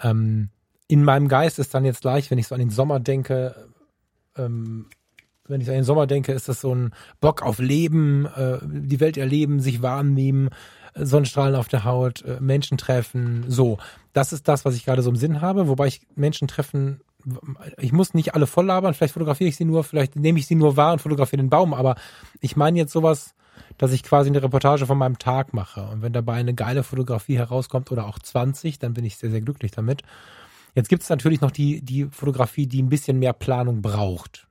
[0.02, 0.48] ähm,
[0.88, 3.70] in meinem Geist ist dann jetzt gleich, wenn ich so an den Sommer denke,
[4.36, 4.86] ähm,
[5.48, 9.00] wenn ich an den Sommer denke, ist das so ein Bock auf Leben, äh, die
[9.00, 10.50] Welt erleben, sich warm nehmen,
[10.94, 13.78] äh, Sonnenstrahlen auf der Haut, äh, Menschen treffen, so.
[14.12, 17.00] Das ist das, was ich gerade so im Sinn habe, wobei ich Menschen treffen,
[17.78, 20.54] ich muss nicht alle voll labern, vielleicht fotografiere ich sie nur, vielleicht nehme ich sie
[20.54, 21.96] nur wahr und fotografiere den Baum, aber
[22.40, 23.34] ich meine jetzt sowas,
[23.78, 25.82] dass ich quasi eine Reportage von meinem Tag mache.
[25.82, 29.40] Und wenn dabei eine geile Fotografie herauskommt oder auch 20, dann bin ich sehr, sehr
[29.40, 30.02] glücklich damit.
[30.74, 34.46] Jetzt gibt es natürlich noch die, die Fotografie, die ein bisschen mehr Planung braucht.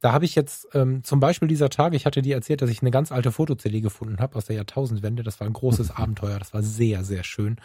[0.00, 2.80] Da habe ich jetzt ähm, zum Beispiel dieser Tage, ich hatte dir erzählt, dass ich
[2.80, 5.22] eine ganz alte Foto-CD gefunden habe aus der Jahrtausendwende.
[5.22, 6.38] Das war ein großes Abenteuer.
[6.38, 7.58] Das war sehr, sehr schön.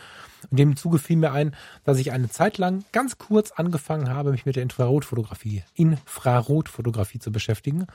[0.51, 1.55] Und dem Zuge fiel mir ein,
[1.85, 7.31] dass ich eine Zeit lang ganz kurz angefangen habe, mich mit der Infrarotfotografie, Infrarotfotografie zu
[7.31, 7.87] beschäftigen.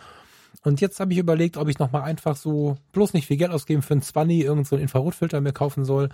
[0.63, 3.83] Und jetzt habe ich überlegt, ob ich nochmal einfach so bloß nicht viel Geld ausgeben
[3.83, 6.09] für einen 20 irgend so Infrarotfilter mir kaufen soll.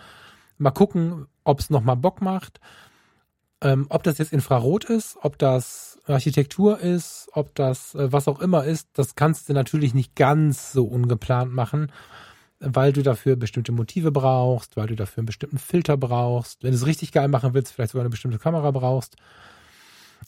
[0.59, 2.61] Mal gucken, ob es nochmal Bock macht.
[3.61, 8.41] Ähm, ob das jetzt Infrarot ist, ob das Architektur ist, ob das äh, was auch
[8.41, 11.93] immer ist, das kannst du natürlich nicht ganz so ungeplant machen,
[12.61, 16.63] weil du dafür bestimmte Motive brauchst, weil du dafür einen bestimmten Filter brauchst.
[16.63, 19.17] Wenn du es richtig geil machen willst, vielleicht sogar eine bestimmte Kamera brauchst.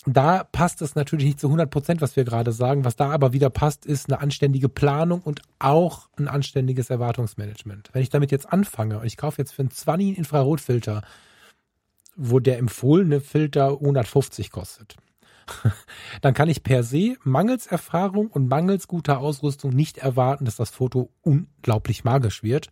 [0.05, 2.85] Da passt es natürlich nicht zu 100 Prozent, was wir gerade sagen.
[2.85, 7.91] Was da aber wieder passt, ist eine anständige Planung und auch ein anständiges Erwartungsmanagement.
[7.93, 11.03] Wenn ich damit jetzt anfange und ich kaufe jetzt für einen 20 Infrarotfilter
[12.19, 14.97] wo der empfohlene Filter 150 kostet.
[16.21, 20.71] Dann kann ich per se mangels Erfahrung und mangels guter Ausrüstung nicht erwarten, dass das
[20.71, 22.69] Foto unglaublich magisch wird.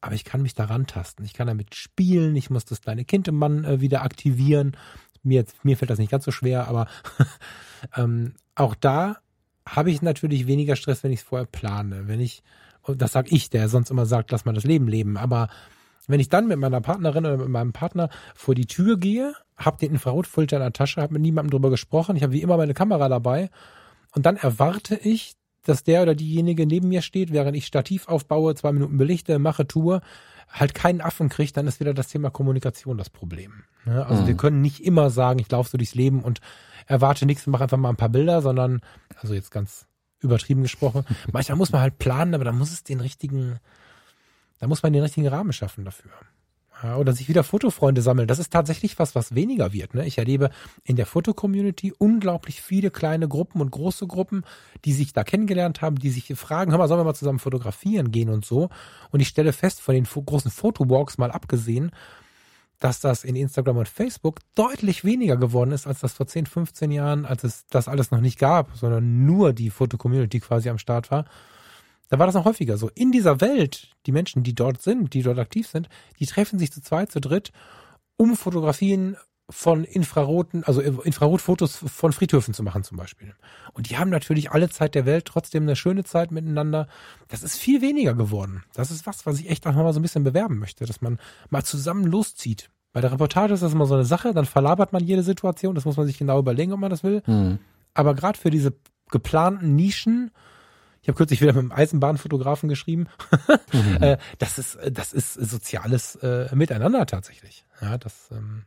[0.00, 1.24] Aber ich kann mich daran tasten.
[1.24, 2.34] Ich kann damit spielen.
[2.36, 4.76] Ich muss das kleine Kind im Mann äh, wieder aktivieren.
[5.22, 6.88] Mir, mir fällt das nicht ganz so schwer, aber
[7.96, 9.18] ähm, auch da
[9.66, 12.08] habe ich natürlich weniger Stress, wenn ich es vorher plane.
[12.08, 12.42] Wenn ich,
[12.86, 15.16] das sage ich, der sonst immer sagt, lass mal das Leben leben.
[15.16, 15.48] Aber
[16.08, 19.34] wenn ich dann mit meiner Partnerin oder mit meinem Partner vor die Tür gehe,
[19.64, 22.56] habe den Infrarotfilter in der Tasche, habe mit niemandem drüber gesprochen, ich habe wie immer
[22.56, 23.50] meine Kamera dabei
[24.14, 25.34] und dann erwarte ich,
[25.64, 29.66] dass der oder diejenige neben mir steht, während ich Stativ aufbaue, zwei Minuten belichte, mache
[29.66, 30.02] Tour,
[30.48, 33.64] halt keinen Affen kriegt, dann ist wieder das Thema Kommunikation das Problem.
[33.86, 34.26] Also mhm.
[34.26, 36.40] wir können nicht immer sagen, ich laufe so durchs Leben und
[36.86, 38.80] erwarte nichts und mache einfach mal ein paar Bilder, sondern,
[39.16, 39.86] also jetzt ganz
[40.20, 43.58] übertrieben gesprochen, manchmal muss man halt planen, aber da muss es den richtigen,
[44.58, 46.10] da muss man den richtigen Rahmen schaffen dafür.
[46.82, 48.26] Ja, oder sich wieder Fotofreunde sammeln.
[48.26, 49.94] Das ist tatsächlich was, was weniger wird.
[49.94, 50.04] Ne?
[50.04, 50.50] Ich erlebe
[50.82, 54.44] in der Fotocommunity unglaublich viele kleine Gruppen und große Gruppen,
[54.84, 58.10] die sich da kennengelernt haben, die sich fragen, hör mal, sollen wir mal zusammen fotografieren
[58.10, 58.68] gehen und so.
[59.10, 61.92] Und ich stelle fest, von den großen Fotowalks mal abgesehen,
[62.80, 66.90] dass das in Instagram und Facebook deutlich weniger geworden ist, als das vor 10, 15
[66.90, 71.12] Jahren, als es das alles noch nicht gab, sondern nur die Fotocommunity quasi am Start
[71.12, 71.26] war
[72.12, 72.90] da war das noch häufiger so.
[72.94, 75.88] In dieser Welt, die Menschen, die dort sind, die dort aktiv sind,
[76.18, 77.52] die treffen sich zu zweit, zu dritt,
[78.18, 79.16] um Fotografien
[79.48, 83.34] von Infraroten, also Infrarotfotos von Friedhöfen zu machen zum Beispiel.
[83.72, 86.86] Und die haben natürlich alle Zeit der Welt trotzdem eine schöne Zeit miteinander.
[87.28, 88.62] Das ist viel weniger geworden.
[88.74, 91.18] Das ist was, was ich echt auch mal so ein bisschen bewerben möchte, dass man
[91.48, 92.68] mal zusammen loszieht.
[92.92, 95.86] Bei der Reportage ist das immer so eine Sache, dann verlabert man jede Situation, das
[95.86, 97.22] muss man sich genau überlegen, ob man das will.
[97.26, 97.58] Mhm.
[97.94, 98.74] Aber gerade für diese
[99.10, 100.30] geplanten Nischen,
[101.02, 103.08] ich habe kürzlich wieder mit einem Eisenbahnfotografen geschrieben.
[103.72, 103.98] mhm.
[104.00, 107.64] Äh, das ist, das ist soziales äh, Miteinander tatsächlich.
[107.80, 108.30] Ja, das.
[108.30, 108.62] Ähm,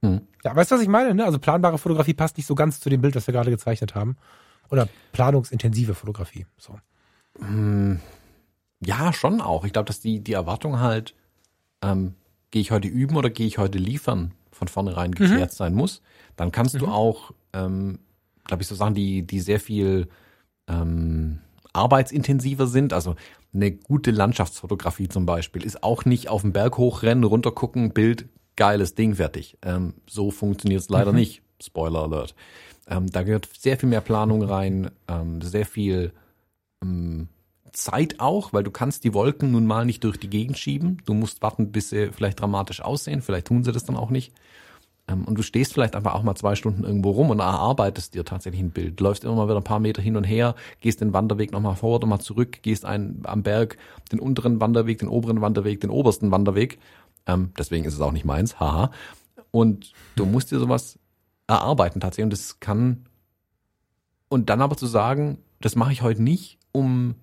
[0.00, 0.22] mhm.
[0.42, 1.14] Ja, weißt du, was ich meine?
[1.14, 1.24] Ne?
[1.24, 4.16] Also planbare Fotografie passt nicht so ganz zu dem Bild, das wir gerade gezeichnet haben.
[4.70, 6.46] Oder planungsintensive Fotografie.
[6.56, 6.78] So.
[7.38, 8.00] Hm.
[8.82, 9.64] Ja, schon auch.
[9.64, 11.14] Ich glaube, dass die, die Erwartung halt,
[11.82, 12.14] ähm,
[12.50, 15.56] gehe ich heute üben oder gehe ich heute liefern, von vornherein geklärt mhm.
[15.56, 16.00] sein muss.
[16.36, 16.92] Dann kannst du mhm.
[16.92, 17.98] auch, ähm,
[18.46, 20.08] glaube ich, so Sachen, die, die sehr viel
[20.68, 21.40] ähm,
[21.72, 22.92] arbeitsintensiver sind.
[22.92, 23.16] Also
[23.52, 28.94] eine gute Landschaftsfotografie zum Beispiel ist auch nicht auf den Berg hochrennen, runtergucken, Bild, geiles
[28.94, 29.58] Ding, fertig.
[29.62, 31.18] Ähm, so funktioniert es leider mhm.
[31.18, 31.42] nicht.
[31.62, 32.34] Spoiler Alert.
[32.88, 36.12] Ähm, da gehört sehr viel mehr Planung rein, ähm, sehr viel
[36.82, 37.28] ähm,
[37.72, 41.02] Zeit auch, weil du kannst die Wolken nun mal nicht durch die Gegend schieben.
[41.04, 43.22] Du musst warten, bis sie vielleicht dramatisch aussehen.
[43.22, 44.32] Vielleicht tun sie das dann auch nicht.
[45.10, 48.24] Ähm, und du stehst vielleicht einfach auch mal zwei Stunden irgendwo rum und erarbeitest dir
[48.24, 49.00] tatsächlich ein Bild.
[49.00, 51.96] Läufst immer mal wieder ein paar Meter hin und her, gehst den Wanderweg nochmal vor
[51.96, 53.76] oder mal zurück, gehst ein, am Berg
[54.12, 56.78] den unteren Wanderweg, den oberen Wanderweg, den obersten Wanderweg.
[57.26, 58.90] Ähm, deswegen ist es auch nicht meins, haha.
[59.50, 60.98] Und du musst dir sowas
[61.46, 62.24] erarbeiten tatsächlich.
[62.24, 63.06] Und das kann,
[64.28, 67.16] und dann aber zu sagen, das mache ich heute nicht, um,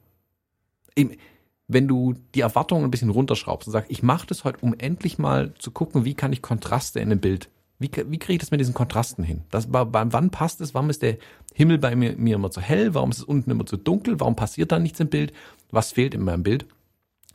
[1.67, 5.17] wenn du die Erwartungen ein bisschen runterschraubst und sagst, ich mache das heute, um endlich
[5.17, 7.49] mal zu gucken, wie kann ich Kontraste in einem Bild,
[7.79, 9.43] wie, wie kriege ich das mit diesen Kontrasten hin?
[9.51, 10.73] Das, wann passt es?
[10.73, 11.17] Warum ist der
[11.53, 12.93] Himmel bei mir, mir immer zu hell?
[12.93, 14.19] Warum ist es unten immer zu dunkel?
[14.19, 15.33] Warum passiert da nichts im Bild?
[15.69, 16.65] Was fehlt in meinem Bild?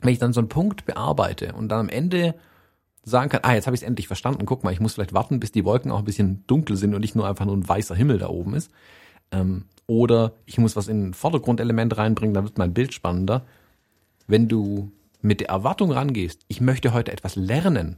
[0.01, 2.35] Wenn ich dann so einen Punkt bearbeite und dann am Ende
[3.03, 5.39] sagen kann, ah, jetzt habe ich es endlich verstanden, guck mal, ich muss vielleicht warten,
[5.39, 7.95] bis die Wolken auch ein bisschen dunkel sind und nicht nur einfach nur ein weißer
[7.95, 8.71] Himmel da oben ist.
[9.31, 13.45] Ähm, oder ich muss was in ein Vordergrundelement reinbringen, dann wird mein Bild spannender.
[14.27, 14.91] Wenn du
[15.21, 17.97] mit der Erwartung rangehst, ich möchte heute etwas lernen,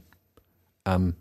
[0.84, 1.14] ähm,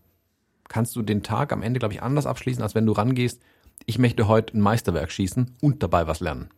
[0.67, 3.41] kannst du den Tag am Ende, glaube ich, anders abschließen, als wenn du rangehst,
[3.85, 6.49] ich möchte heute ein Meisterwerk schießen und dabei was lernen.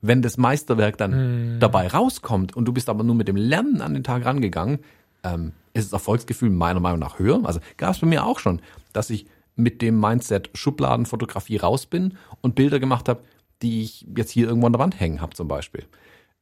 [0.00, 1.60] Wenn das Meisterwerk dann hm.
[1.60, 4.80] dabei rauskommt und du bist aber nur mit dem Lernen an den Tag rangegangen,
[5.22, 7.40] ähm, ist das Erfolgsgefühl meiner Meinung nach höher.
[7.44, 8.60] Also gab es bei mir auch schon,
[8.92, 13.20] dass ich mit dem Mindset Schubladenfotografie raus bin und Bilder gemacht habe,
[13.62, 15.84] die ich jetzt hier irgendwo an der Wand hängen habe zum Beispiel.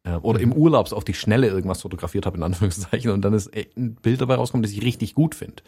[0.03, 3.35] Äh, oder im Urlaub so auf die Schnelle irgendwas fotografiert habe, in Anführungszeichen, und dann
[3.35, 5.63] ist ein Bild dabei rauskommt, das ich richtig gut finde.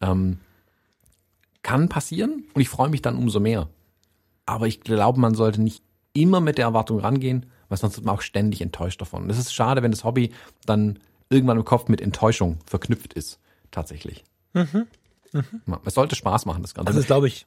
[0.00, 0.38] Ähm,
[1.62, 3.68] kann passieren und ich freue mich dann umso mehr.
[4.46, 5.82] Aber ich glaube, man sollte nicht
[6.12, 9.28] immer mit der Erwartung rangehen, weil sonst wird man auch ständig enttäuscht davon.
[9.28, 10.32] Das ist schade, wenn das Hobby
[10.66, 10.98] dann
[11.28, 13.38] irgendwann im Kopf mit Enttäuschung verknüpft ist,
[13.70, 14.24] tatsächlich.
[14.52, 14.86] Mhm.
[15.32, 15.78] Mhm.
[15.84, 16.92] Es sollte Spaß machen, das Ganze.
[16.92, 17.46] Das ist, glaube ich.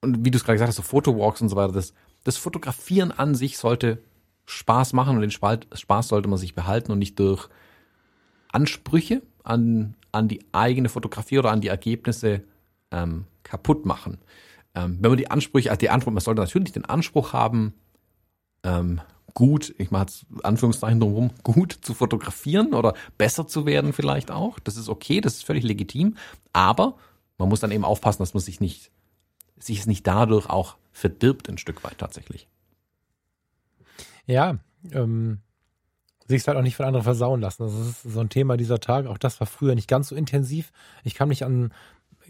[0.00, 3.12] Und wie du es gerade gesagt hast, so Fotowalks und so weiter, das, das Fotografieren
[3.12, 4.02] an sich sollte
[4.44, 7.48] Spaß machen und den Spaß sollte man sich behalten und nicht durch
[8.52, 12.42] Ansprüche an, an die eigene Fotografie oder an die Ergebnisse
[12.90, 14.18] ähm, kaputt machen.
[14.74, 17.74] Ähm, wenn man die Ansprüche, also die Anspruch, man sollte natürlich den Anspruch haben,
[18.62, 19.00] ähm,
[19.34, 24.58] gut, ich mache jetzt Anführungszeichen drumherum, gut zu fotografieren oder besser zu werden vielleicht auch.
[24.58, 26.16] Das ist okay, das ist völlig legitim.
[26.52, 26.96] Aber
[27.38, 28.90] man muss dann eben aufpassen, dass man sich nicht,
[29.58, 32.48] sich es nicht dadurch auch verdirbt ein Stück weit tatsächlich.
[34.26, 34.58] Ja,
[34.92, 35.40] ähm,
[36.26, 37.64] sich halt auch nicht von anderen versauen lassen.
[37.64, 39.10] Das ist so ein Thema dieser Tage.
[39.10, 40.72] Auch das war früher nicht ganz so intensiv.
[41.04, 41.72] Ich kann mich an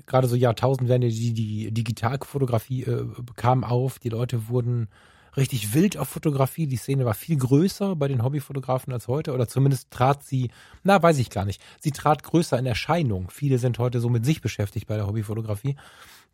[0.04, 3.98] gerade so Jahrtausendwende, die, die Digitalfotografie äh, kam auf.
[3.98, 4.88] Die Leute wurden
[5.36, 6.66] richtig wild auf Fotografie.
[6.66, 9.32] Die Szene war viel größer bei den Hobbyfotografen als heute.
[9.32, 10.50] Oder zumindest trat sie,
[10.82, 11.62] na, weiß ich gar nicht.
[11.80, 13.30] Sie trat größer in Erscheinung.
[13.30, 15.76] Viele sind heute so mit sich beschäftigt bei der Hobbyfotografie.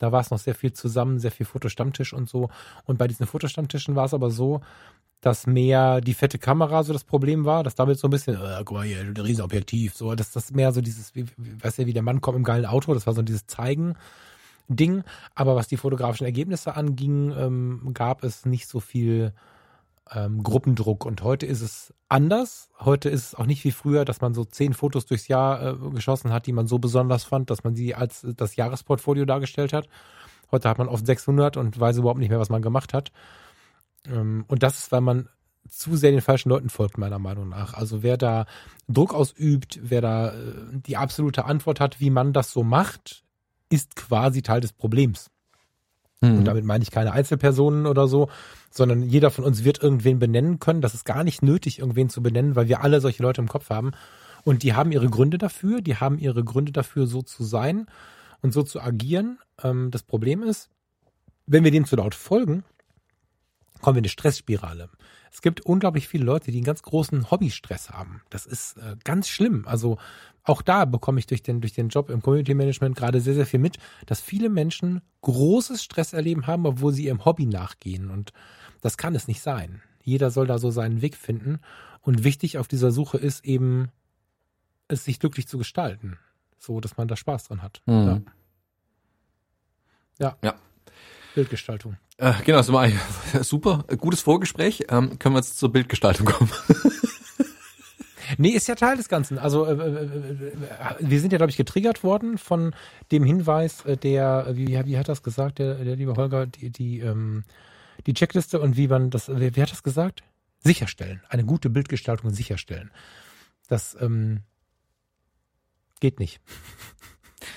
[0.03, 2.51] Da war es noch sehr viel zusammen, sehr viel Fotostammtisch und so.
[2.85, 4.61] Und bei diesen Fotostammtischen war es aber so,
[5.21, 8.63] dass mehr die fette Kamera so das Problem war, dass damit so ein bisschen, äh,
[8.65, 11.93] guck mal hier, ein Riesenobjektiv, so, dass das mehr so dieses, wie, weißt du, wie
[11.93, 13.95] der Mann kommt im geilen Auto, das war so dieses Zeigen.
[14.69, 15.05] Ding.
[15.35, 19.33] Aber was die fotografischen Ergebnisse anging, ähm, gab es nicht so viel
[20.11, 21.05] ähm, Gruppendruck.
[21.05, 22.71] Und heute ist es anders.
[22.81, 25.91] Heute ist es auch nicht wie früher, dass man so zehn Fotos durchs Jahr äh,
[25.91, 29.89] geschossen hat, die man so besonders fand, dass man sie als das Jahresportfolio dargestellt hat.
[30.51, 33.13] Heute hat man oft 600 und weiß überhaupt nicht mehr, was man gemacht hat.
[34.07, 35.29] Ähm, und das ist, weil man
[35.69, 37.75] zu sehr den falschen Leuten folgt, meiner Meinung nach.
[37.75, 38.47] Also wer da
[38.89, 40.35] Druck ausübt, wer da äh,
[40.73, 43.23] die absolute Antwort hat, wie man das so macht,
[43.71, 45.31] ist quasi Teil des Problems.
[46.21, 46.39] Mhm.
[46.39, 48.29] Und damit meine ich keine Einzelpersonen oder so,
[48.73, 50.81] sondern jeder von uns wird irgendwen benennen können.
[50.81, 53.71] Das ist gar nicht nötig, irgendwen zu benennen, weil wir alle solche Leute im Kopf
[53.71, 53.93] haben.
[54.45, 57.87] Und die haben ihre Gründe dafür, die haben ihre Gründe dafür, so zu sein
[58.41, 59.39] und so zu agieren.
[59.63, 60.71] Ähm, das Problem ist,
[61.47, 62.65] wenn wir dem zu laut folgen,
[63.81, 64.89] kommen wir in eine Stressspirale.
[65.31, 68.23] Es gibt unglaublich viele Leute, die einen ganz großen Hobbystress haben.
[68.31, 69.67] Das ist äh, ganz schlimm.
[69.67, 69.99] Also
[70.45, 73.47] auch da bekomme ich durch den, durch den Job im Community Management gerade sehr, sehr
[73.47, 78.11] viel mit, dass viele Menschen großes Stress erleben haben, obwohl sie ihrem Hobby nachgehen.
[78.11, 78.33] Und
[78.83, 79.81] das kann es nicht sein.
[80.03, 81.61] Jeder soll da so seinen Weg finden.
[82.03, 83.91] Und wichtig auf dieser Suche ist eben,
[84.89, 86.19] es sich glücklich zu gestalten.
[86.59, 87.81] So, dass man da Spaß dran hat.
[87.87, 88.27] Mhm.
[90.19, 90.27] Ja.
[90.29, 90.37] ja.
[90.43, 90.55] ja.
[91.35, 91.97] Bildgestaltung.
[92.19, 92.89] Äh, genau, das war
[93.43, 93.85] super.
[93.99, 94.85] Gutes Vorgespräch.
[94.91, 96.51] Ähm, können wir jetzt zur Bildgestaltung kommen?
[98.39, 99.39] nee, ist ja Teil des Ganzen.
[99.39, 100.53] Also äh, äh, äh
[101.01, 102.75] wir sind ja, glaube ich, getriggert worden von
[103.13, 107.01] dem Hinweis, äh, der, wie, wie hat das gesagt, der, der liebe Holger, die, die,
[107.01, 107.45] ähm,
[108.07, 110.23] die Checkliste und wie man das, wie, wie hat das gesagt?
[110.61, 111.23] Sicherstellen.
[111.29, 112.91] Eine gute Bildgestaltung sicherstellen.
[113.69, 114.41] Das ähm,
[116.01, 116.41] geht nicht.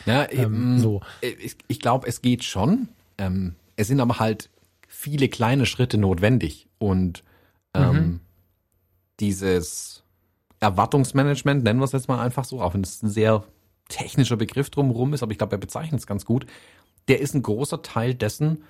[0.06, 1.02] Ja, ähm, so.
[1.22, 2.89] Ich, ich glaube, es geht schon.
[3.18, 4.50] Ähm, es sind aber halt
[4.88, 7.24] viele kleine Schritte notwendig und
[7.74, 8.20] ähm, mhm.
[9.20, 10.04] dieses
[10.60, 13.43] Erwartungsmanagement, nennen wir es jetzt mal einfach so, auch wenn es ein sehr
[13.89, 16.48] technischer Begriff drumherum ist, aber ich glaube, er bezeichnet es ganz gut.
[17.08, 18.64] Der ist ein großer Teil dessen,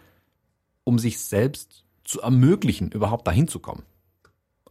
[0.86, 3.83] um sich selbst zu ermöglichen, überhaupt dahin zu kommen.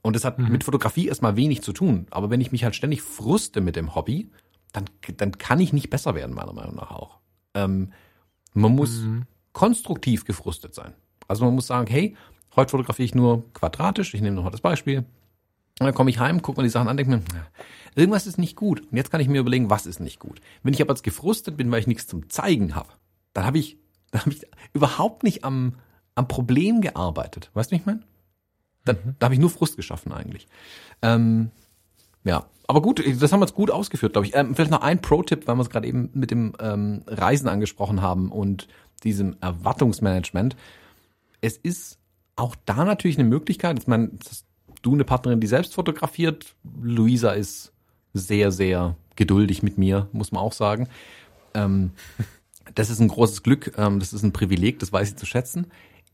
[0.01, 0.49] Und das hat mhm.
[0.49, 2.07] mit Fotografie erstmal wenig zu tun.
[2.11, 4.31] Aber wenn ich mich halt ständig fruste mit dem Hobby,
[4.73, 4.85] dann,
[5.17, 7.19] dann kann ich nicht besser werden, meiner Meinung nach auch.
[7.55, 7.93] Ähm,
[8.55, 9.23] man muss mhm.
[9.53, 10.95] konstruktiv gefrustet sein.
[11.27, 12.17] Also man muss sagen, hey,
[12.55, 14.15] heute fotografiere ich nur quadratisch.
[14.15, 14.99] Ich nehme nochmal das Beispiel.
[15.81, 17.23] Und dann komme ich heim, gucke mir die Sachen an, denke mir,
[17.97, 18.81] irgendwas ist nicht gut.
[18.83, 20.41] Und jetzt kann ich mir überlegen, was ist nicht gut.
[20.63, 22.91] Wenn ich aber jetzt gefrustet bin, weil ich nichts zum Zeigen habe,
[23.33, 23.79] dann habe ich,
[24.13, 24.43] dann habe ich
[24.73, 25.75] überhaupt nicht am,
[26.15, 27.51] am Problem gearbeitet.
[27.55, 28.01] Weißt du, wie ich meine?
[28.85, 29.17] Da, mhm.
[29.19, 30.47] da habe ich nur Frust geschaffen eigentlich.
[31.03, 31.51] Ähm,
[32.25, 34.35] ja, aber gut, das haben wir jetzt gut ausgeführt, glaube ich.
[34.35, 38.01] Ähm, vielleicht noch ein Pro-Tipp, weil wir es gerade eben mit dem ähm, Reisen angesprochen
[38.01, 38.69] haben und
[39.03, 40.57] diesem Erwartungsmanagement.
[41.41, 41.99] Es ist
[42.37, 43.79] auch da natürlich eine Möglichkeit.
[43.79, 44.11] Ich meine,
[44.83, 46.55] du eine Partnerin, die selbst fotografiert.
[46.81, 47.73] Luisa ist
[48.13, 50.89] sehr, sehr geduldig mit mir, muss man auch sagen.
[51.55, 51.93] Ähm,
[52.75, 55.67] das ist ein großes Glück, ähm, das ist ein Privileg, das weiß ich zu schätzen.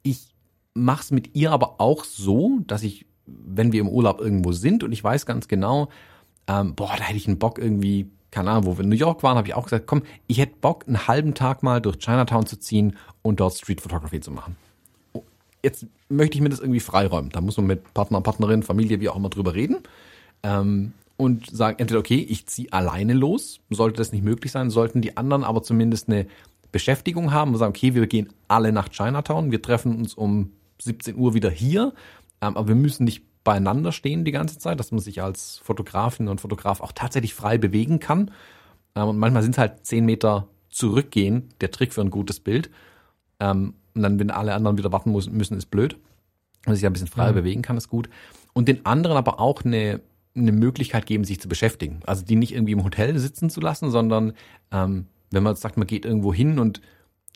[0.03, 0.35] Ich
[0.75, 4.83] mache es mit ihr aber auch so, dass ich, wenn wir im Urlaub irgendwo sind
[4.83, 5.89] und ich weiß ganz genau,
[6.47, 9.23] ähm, boah, da hätte ich einen Bock irgendwie, keine Ahnung, wo wir in New York
[9.23, 12.47] waren, habe ich auch gesagt, komm, ich hätte Bock, einen halben Tag mal durch Chinatown
[12.47, 14.57] zu ziehen und dort Street Photography zu machen.
[15.63, 17.31] Jetzt möchte ich mir das irgendwie freiräumen.
[17.31, 19.79] Da muss man mit Partner, Partnerin, Familie, wie auch immer drüber reden.
[20.43, 25.03] Ähm, und sagen entweder, okay, ich ziehe alleine los, sollte das nicht möglich sein, sollten
[25.03, 26.27] die anderen aber zumindest eine
[26.73, 31.17] Beschäftigung haben und sagen, okay, wir gehen alle nach Chinatown, wir treffen uns um 17
[31.17, 31.93] Uhr wieder hier,
[32.41, 36.29] ähm, aber wir müssen nicht beieinander stehen die ganze Zeit, dass man sich als Fotografin
[36.29, 38.31] und Fotograf auch tatsächlich frei bewegen kann.
[38.95, 42.71] Ähm, und manchmal sind es halt 10 Meter zurückgehen, der Trick für ein gutes Bild.
[43.41, 45.95] Ähm, und dann, wenn alle anderen wieder warten müssen, ist blöd.
[46.65, 47.37] Wenn man sich ein bisschen freier mhm.
[47.37, 48.09] bewegen kann, ist gut.
[48.53, 50.01] Und den anderen aber auch eine,
[50.37, 52.01] eine Möglichkeit geben, sich zu beschäftigen.
[52.07, 54.35] Also die nicht irgendwie im Hotel sitzen zu lassen, sondern
[54.71, 56.81] ähm, wenn man sagt, man geht irgendwo hin und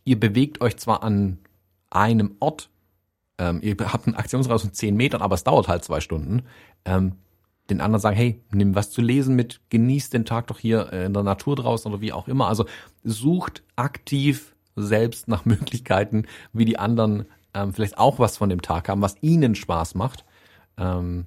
[0.05, 1.38] ihr bewegt euch zwar an
[1.90, 2.70] einem Ort,
[3.38, 6.42] ähm, ihr habt einen Aktionsraum von zehn Metern, aber es dauert halt zwei Stunden,
[6.84, 7.12] ähm,
[7.70, 11.07] den anderen sagen, hey, nimm was zu lesen mit, genieß den Tag doch hier äh,
[11.07, 12.49] in der Natur draußen oder wie auch immer.
[12.49, 12.66] Also
[13.03, 17.24] sucht aktiv selbst nach Möglichkeiten, wie die anderen
[17.55, 20.24] ähm, vielleicht auch was von dem Tag haben, was ihnen Spaß macht,
[20.76, 21.26] ähm,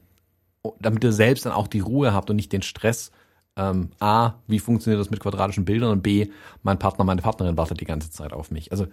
[0.79, 3.11] damit ihr selbst dann auch die Ruhe habt und nicht den Stress.
[3.57, 6.29] Ähm, A, wie funktioniert das mit quadratischen Bildern und B,
[6.63, 8.71] mein Partner, meine Partnerin wartet die ganze Zeit auf mich.
[8.71, 8.87] Also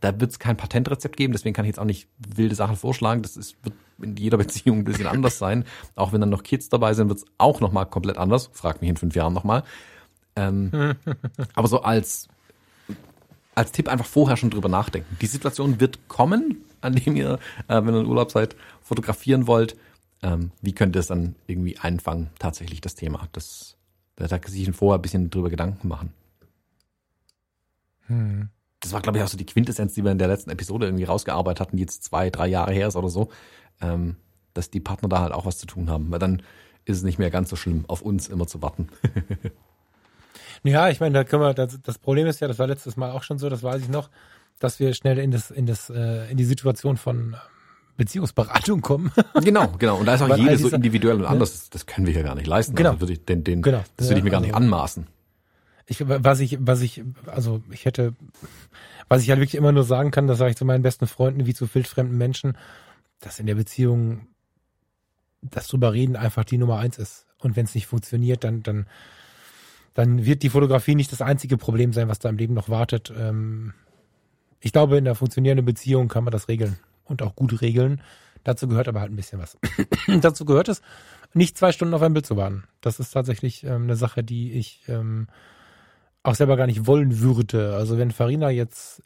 [0.00, 3.22] da wird es kein Patentrezept geben, deswegen kann ich jetzt auch nicht wilde Sachen vorschlagen.
[3.22, 5.64] Das ist, wird in jeder Beziehung ein bisschen anders sein.
[5.94, 8.50] Auch wenn dann noch Kids dabei sind, wird es auch nochmal komplett anders.
[8.52, 9.62] Frag mich in fünf Jahren nochmal.
[10.36, 10.96] Ähm,
[11.54, 12.28] aber so als
[13.54, 15.16] als Tipp einfach vorher schon drüber nachdenken.
[15.20, 17.38] Die Situation wird kommen, an dem ihr,
[17.68, 19.76] äh, wenn ihr in Urlaub seid, fotografieren wollt.
[20.22, 23.28] Ähm, wie könnt ihr es dann irgendwie einfangen, tatsächlich das Thema?
[23.32, 23.73] Das,
[24.16, 26.12] da kann sich vorher ein bisschen drüber Gedanken machen.
[28.06, 28.48] Hm.
[28.80, 31.04] Das war, glaube ich, auch so die Quintessenz, die wir in der letzten Episode irgendwie
[31.04, 33.30] rausgearbeitet hatten, die jetzt zwei, drei Jahre her ist oder so,
[33.80, 34.16] ähm,
[34.52, 36.10] dass die Partner da halt auch was zu tun haben.
[36.10, 36.42] Weil dann
[36.84, 38.88] ist es nicht mehr ganz so schlimm, auf uns immer zu warten.
[40.64, 43.10] Ja, ich meine, da können wir, das, das Problem ist ja, das war letztes Mal
[43.10, 44.08] auch schon so, das weiß ich noch,
[44.58, 47.36] dass wir schnell in das, in das, äh, in die Situation von
[47.96, 49.12] Beziehungsberatung kommen.
[49.42, 49.98] genau, genau.
[49.98, 51.52] Und da ist auch jede so individuell und anders.
[51.52, 52.74] Das, das können wir hier gar nicht leisten.
[52.74, 52.90] Genau.
[52.90, 53.84] Also würde ich, den, den, genau.
[53.96, 55.06] Das würde ich mir gar nicht also anmaßen.
[55.86, 58.14] Ich, was ich, was ich, also ich hätte,
[59.08, 61.46] was ich halt wirklich immer nur sagen kann, das sage ich zu meinen besten Freunden
[61.46, 62.56] wie zu wildfremden Menschen,
[63.20, 64.26] dass in der Beziehung
[65.42, 67.26] das drüber reden einfach die Nummer eins ist.
[67.38, 68.86] Und wenn es nicht funktioniert, dann, dann
[69.94, 73.12] dann wird die Fotografie nicht das einzige Problem sein, was da im Leben noch wartet.
[73.16, 73.72] Ähm,
[74.60, 78.00] ich glaube, in einer funktionierenden Beziehung kann man das regeln und auch gut regeln.
[78.44, 79.56] Dazu gehört aber halt ein bisschen was.
[80.20, 80.82] Dazu gehört es,
[81.32, 82.64] nicht zwei Stunden auf ein Bild zu warten.
[82.80, 85.28] Das ist tatsächlich ähm, eine Sache, die ich ähm,
[86.22, 87.74] auch selber gar nicht wollen würde.
[87.74, 89.02] Also wenn Farina jetzt,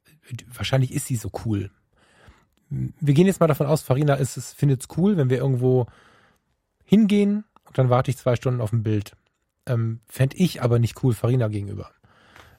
[0.53, 1.71] wahrscheinlich ist sie so cool.
[2.69, 5.87] Wir gehen jetzt mal davon aus, Farina ist es, findet es cool, wenn wir irgendwo
[6.85, 9.17] hingehen und dann warte ich zwei Stunden auf ein Bild.
[9.67, 11.91] Ähm, Fände ich aber nicht cool Farina gegenüber.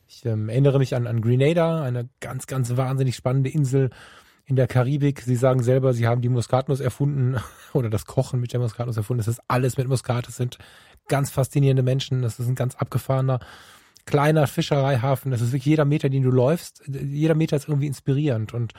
[0.08, 3.92] Ich ähm, erinnere mich an, an Grenada, eine ganz, ganz wahnsinnig spannende Insel
[4.50, 5.22] in der Karibik.
[5.22, 7.38] Sie sagen selber, sie haben die Muskatnuss erfunden
[7.74, 9.22] oder das Kochen mit der Muskatnuss erfunden.
[9.22, 10.28] Es ist alles mit Muskat.
[10.28, 10.58] Es sind
[11.08, 12.24] ganz faszinierende Menschen.
[12.24, 13.40] Das ist ein ganz abgefahrener
[14.06, 15.32] kleiner Fischereihafen.
[15.32, 16.84] Das ist wirklich jeder Meter, den du läufst.
[16.88, 18.74] Jeder Meter ist irgendwie inspirierend und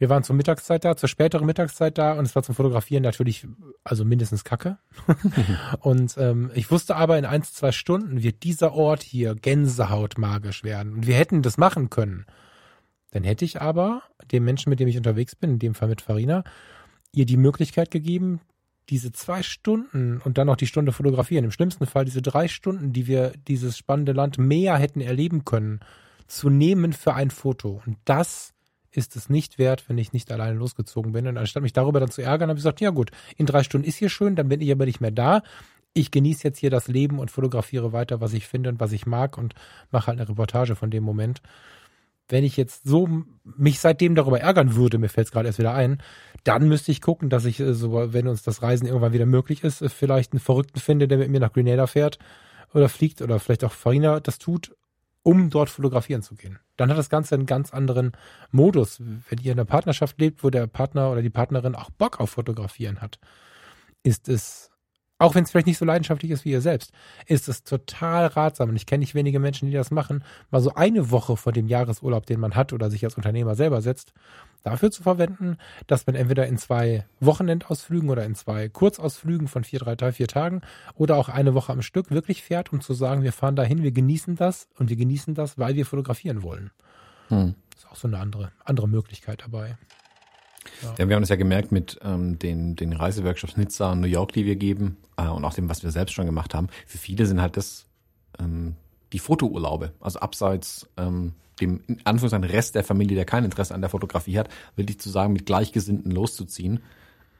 [0.00, 3.48] Wir waren zur Mittagszeit da, zur späteren Mittagszeit da und es war zum Fotografieren natürlich,
[3.82, 4.78] also mindestens Kacke.
[5.80, 10.62] und ähm, ich wusste aber, in ein, zwei Stunden wird dieser Ort hier Gänsehaut magisch
[10.62, 10.92] werden.
[10.92, 12.26] Und wir hätten das machen können.
[13.10, 16.02] Dann hätte ich aber dem Menschen, mit dem ich unterwegs bin, in dem Fall mit
[16.02, 16.44] Farina,
[17.12, 18.40] ihr die Möglichkeit gegeben,
[18.90, 22.92] diese zwei Stunden und dann noch die Stunde fotografieren, im schlimmsten Fall diese drei Stunden,
[22.92, 25.80] die wir dieses spannende Land mehr hätten erleben können,
[26.26, 27.82] zu nehmen für ein Foto.
[27.86, 28.54] Und das
[28.90, 31.26] ist es nicht wert, wenn ich nicht alleine losgezogen bin.
[31.26, 33.86] Und anstatt mich darüber dann zu ärgern, habe ich gesagt, ja gut, in drei Stunden
[33.86, 35.42] ist hier schön, dann bin ich aber nicht mehr da.
[35.92, 39.06] Ich genieße jetzt hier das Leben und fotografiere weiter, was ich finde und was ich
[39.06, 39.54] mag und
[39.90, 41.42] mache halt eine Reportage von dem Moment
[42.28, 43.08] wenn ich jetzt so
[43.44, 46.02] mich seitdem darüber ärgern würde, mir fällt es gerade erst wieder ein,
[46.44, 49.64] dann müsste ich gucken, dass ich äh, so, wenn uns das Reisen irgendwann wieder möglich
[49.64, 52.18] ist, äh, vielleicht einen Verrückten finde, der mit mir nach Grenada fährt
[52.74, 54.76] oder fliegt oder vielleicht auch Farina das tut,
[55.22, 56.58] um dort fotografieren zu gehen.
[56.76, 58.12] Dann hat das Ganze einen ganz anderen
[58.50, 59.00] Modus.
[59.00, 62.30] Wenn ihr in einer Partnerschaft lebt, wo der Partner oder die Partnerin auch Bock auf
[62.30, 63.18] Fotografieren hat,
[64.02, 64.70] ist es
[65.18, 66.92] auch wenn es vielleicht nicht so leidenschaftlich ist wie ihr selbst,
[67.26, 68.70] ist es total ratsam.
[68.70, 71.66] Und ich kenne nicht wenige Menschen, die das machen, mal so eine Woche vor dem
[71.66, 74.12] Jahresurlaub, den man hat oder sich als Unternehmer selber setzt,
[74.62, 79.80] dafür zu verwenden, dass man entweder in zwei Wochenendausflügen oder in zwei Kurzausflügen von vier,
[79.80, 80.62] drei, drei, vier Tagen
[80.94, 83.92] oder auch eine Woche am Stück wirklich fährt, um zu sagen, wir fahren dahin, wir
[83.92, 86.70] genießen das und wir genießen das, weil wir fotografieren wollen.
[87.28, 87.54] Hm.
[87.70, 89.76] Das ist auch so eine andere, andere Möglichkeit dabei.
[90.98, 91.08] Ja.
[91.08, 94.44] wir haben es ja gemerkt mit ähm, den, den Reiseworkshops Nizza und New York, die
[94.44, 96.68] wir geben äh, und auch dem, was wir selbst schon gemacht haben.
[96.86, 97.86] Für viele sind halt das
[98.38, 98.74] ähm,
[99.12, 99.92] die Fotourlaube.
[100.00, 104.38] Also abseits ähm, dem in Anführungszeichen Rest der Familie, der kein Interesse an der Fotografie
[104.38, 106.80] hat, wirklich zu sagen, mit Gleichgesinnten loszuziehen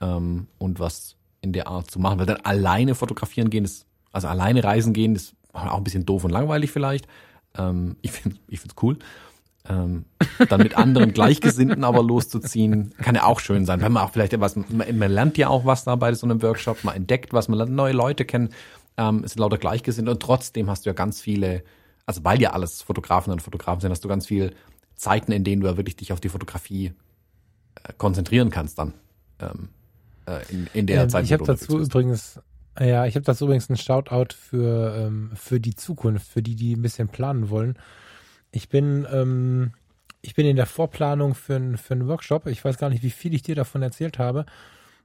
[0.01, 2.19] ähm, und was in der Art zu machen.
[2.19, 6.25] Weil dann alleine fotografieren gehen, ist, also alleine reisen gehen, ist auch ein bisschen doof
[6.25, 7.07] und langweilig vielleicht.
[7.57, 8.99] Ähm, ich finde ich find's cool.
[9.69, 10.05] Ähm,
[10.49, 13.81] dann mit anderen Gleichgesinnten aber loszuziehen, kann ja auch schön sein.
[13.81, 16.43] Wenn man auch vielleicht etwas, man, man lernt ja auch was da bei so einem
[16.43, 18.51] Workshop, man entdeckt was, man lernt neue Leute kennen,
[18.97, 21.63] ähm, es sind lauter Gleichgesinnte und trotzdem hast du ja ganz viele,
[22.07, 24.55] also weil ja alles Fotografen und Fotografen sind, hast du ganz viel
[24.95, 26.95] Zeiten, in denen du ja wirklich dich auf die Fotografie
[27.85, 28.95] äh, konzentrieren kannst dann.
[29.41, 29.69] Ähm,
[30.27, 31.25] äh, in, in der ähm, Zeit.
[31.25, 32.41] Ich habe dazu übrigens
[32.81, 36.75] ja, ich habe dazu übrigens ein Shoutout für, ähm, für die Zukunft, für die, die
[36.75, 37.77] ein bisschen planen wollen.
[38.51, 39.73] Ich bin, ähm,
[40.23, 42.47] ich bin in der Vorplanung für, für einen Workshop.
[42.47, 44.47] Ich weiß gar nicht, wie viel ich dir davon erzählt habe.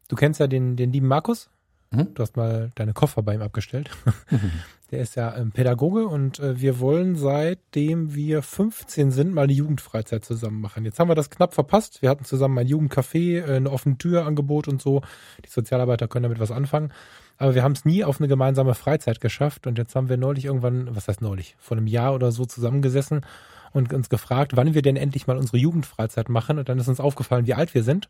[0.08, 1.50] Du kennst ja den, den lieben Markus.
[1.92, 2.14] Mhm.
[2.14, 3.90] Du hast mal deine Koffer bei ihm abgestellt.
[4.30, 4.52] Mhm.
[4.94, 9.54] Der ist ja ähm, Pädagoge und äh, wir wollen seitdem wir 15 sind mal eine
[9.54, 10.86] Jugendfreizeit zusammen machen.
[10.86, 12.04] Jetzt haben wir das knapp verpasst.
[12.04, 15.02] Wir hatten zusammen ein Jugendcafé, äh, eine offene Türangebot und so.
[15.44, 16.94] Die Sozialarbeiter können damit was anfangen.
[17.40, 19.66] Aber wir haben es nie auf eine gemeinsame Freizeit geschafft.
[19.66, 23.26] Und jetzt haben wir neulich irgendwann, was heißt neulich, vor einem Jahr oder so zusammengesessen
[23.72, 26.60] und uns gefragt, wann wir denn endlich mal unsere Jugendfreizeit machen.
[26.60, 28.08] Und dann ist uns aufgefallen, wie alt wir sind.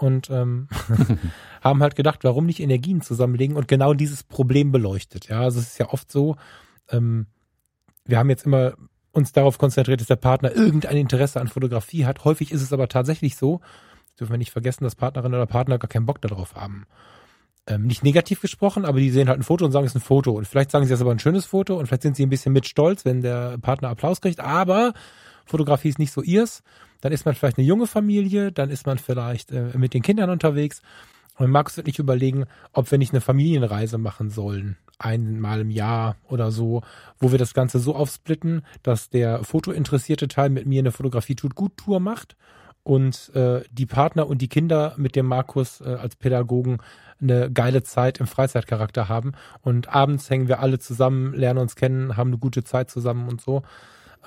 [0.00, 0.68] Und ähm,
[1.62, 5.28] haben halt gedacht, warum nicht Energien zusammenlegen und genau dieses Problem beleuchtet.
[5.28, 6.36] Ja, also es ist ja oft so,
[6.90, 7.26] ähm,
[8.06, 8.74] wir haben jetzt immer
[9.12, 12.24] uns darauf konzentriert, dass der Partner irgendein Interesse an Fotografie hat.
[12.24, 13.60] Häufig ist es aber tatsächlich so,
[14.18, 16.86] dürfen wir nicht vergessen, dass Partnerin oder Partner gar keinen Bock darauf haben
[17.70, 20.04] ähm, nicht negativ gesprochen, aber die sehen halt ein Foto und sagen, es ist ein
[20.04, 20.32] Foto.
[20.32, 22.30] Und vielleicht sagen sie, es ist aber ein schönes Foto und vielleicht sind sie ein
[22.30, 24.92] bisschen mit stolz, wenn der Partner Applaus kriegt, aber
[25.50, 26.62] Fotografie ist nicht so ihrs.
[27.00, 30.30] Dann ist man vielleicht eine junge Familie, dann ist man vielleicht äh, mit den Kindern
[30.30, 30.82] unterwegs.
[31.36, 36.16] Und Markus wird nicht überlegen, ob wir nicht eine Familienreise machen sollen, einmal im Jahr
[36.28, 36.82] oder so,
[37.18, 41.54] wo wir das Ganze so aufsplitten, dass der fotointeressierte Teil mit mir eine Fotografie tut
[41.54, 42.36] gut Tour macht
[42.82, 46.78] und äh, die Partner und die Kinder mit dem Markus äh, als Pädagogen
[47.20, 49.32] eine geile Zeit im Freizeitcharakter haben.
[49.62, 53.40] Und abends hängen wir alle zusammen, lernen uns kennen, haben eine gute Zeit zusammen und
[53.40, 53.62] so.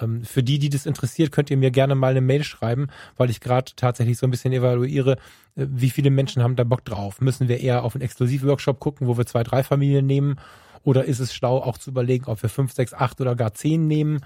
[0.01, 2.87] Ähm, für die, die das interessiert, könnt ihr mir gerne mal eine Mail schreiben,
[3.17, 5.13] weil ich gerade tatsächlich so ein bisschen evaluiere,
[5.55, 7.21] äh, wie viele Menschen haben da Bock drauf.
[7.21, 10.37] Müssen wir eher auf einen Exklusivworkshop gucken, wo wir zwei, drei Familien nehmen?
[10.83, 13.87] Oder ist es schlau, auch zu überlegen, ob wir fünf, sechs, acht oder gar zehn
[13.87, 14.19] nehmen?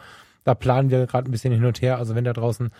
[0.43, 1.97] Da planen wir gerade ein bisschen hin und her.
[1.97, 2.71] Also wenn da draußen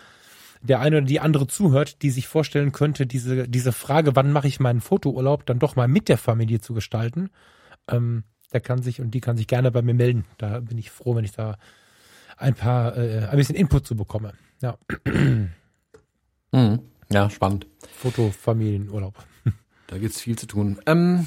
[0.62, 4.48] der eine oder die andere zuhört, die sich vorstellen könnte, diese, diese Frage, wann mache
[4.48, 7.30] ich meinen Fotourlaub, dann doch mal mit der Familie zu gestalten,
[7.88, 10.24] ähm, der kann sich und die kann sich gerne bei mir melden.
[10.38, 11.58] Da bin ich froh, wenn ich da
[12.38, 14.32] ein paar, äh, ein bisschen Input zu bekomme.
[14.60, 14.76] Ja.
[16.52, 16.80] Mhm.
[17.10, 17.66] Ja, spannend.
[17.96, 19.14] Fotofamilienurlaub.
[19.86, 20.78] Da gibt's viel zu tun.
[20.86, 21.26] Ähm,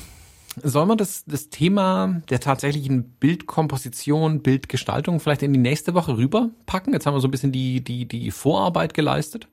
[0.62, 6.94] soll man das, das Thema der tatsächlichen Bildkomposition, Bildgestaltung vielleicht in die nächste Woche rüberpacken?
[6.94, 9.48] Jetzt haben wir so ein bisschen die, die, die Vorarbeit geleistet.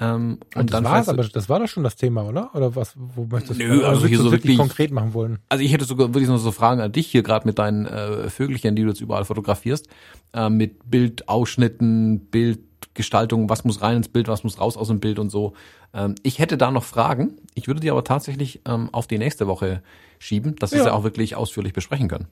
[0.00, 2.54] Ähm, und, und das dann war's, aber das war doch schon das Thema, oder?
[2.54, 5.38] Oder was, wo möchtest Nö, also hier so wirklich konkret machen wollen?
[5.48, 8.30] Also ich hätte sogar wirklich noch so Fragen an dich hier gerade mit deinen äh,
[8.30, 9.88] Vögelchen, die du jetzt überall fotografierst,
[10.34, 12.60] äh, mit Bildausschnitten, Bild
[12.98, 15.54] Bildgestaltung, was muss rein ins Bild, was muss raus aus dem Bild und so.
[15.94, 17.36] Ähm, ich hätte da noch Fragen.
[17.54, 19.82] Ich würde die aber tatsächlich ähm, auf die nächste Woche
[20.18, 20.84] schieben, dass wir ja.
[20.84, 22.26] sie auch wirklich ausführlich besprechen können.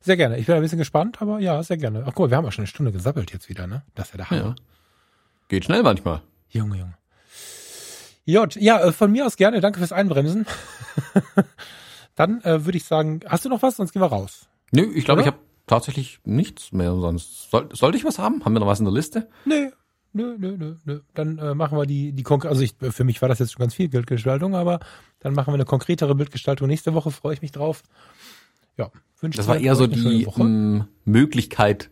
[0.00, 0.38] Sehr gerne.
[0.38, 2.04] Ich bin ein bisschen gespannt, aber ja, sehr gerne.
[2.06, 3.82] Ach guck mal, wir haben auch schon eine Stunde gesappelt jetzt wieder, ne?
[3.94, 4.48] Das ist ja der Hammer.
[4.50, 4.54] Ja.
[5.48, 6.22] Geht schnell manchmal.
[6.52, 6.94] Junge, Junge.
[8.24, 9.60] J, ja, äh, von mir aus gerne.
[9.60, 10.46] Danke fürs Einbremsen.
[12.14, 13.76] Dann äh, würde ich sagen, hast du noch was?
[13.76, 14.46] Sonst gehen wir raus.
[14.70, 17.50] Nö, ich glaube, ich habe tatsächlich nichts mehr sonst.
[17.50, 18.44] Soll, sollte ich was haben?
[18.44, 19.28] Haben wir noch was in der Liste?
[19.46, 19.70] Nö,
[20.12, 21.00] nö, nö, nö, nö.
[21.14, 23.60] Dann äh, machen wir die, die Konk also ich, für mich war das jetzt schon
[23.60, 24.80] ganz viel Bildgestaltung, aber
[25.20, 26.68] dann machen wir eine konkretere Bildgestaltung.
[26.68, 27.82] Nächste Woche freue ich mich drauf.
[28.76, 28.90] Ja,
[29.20, 31.90] wünsche Das war eher so die m, ähm, Möglichkeit,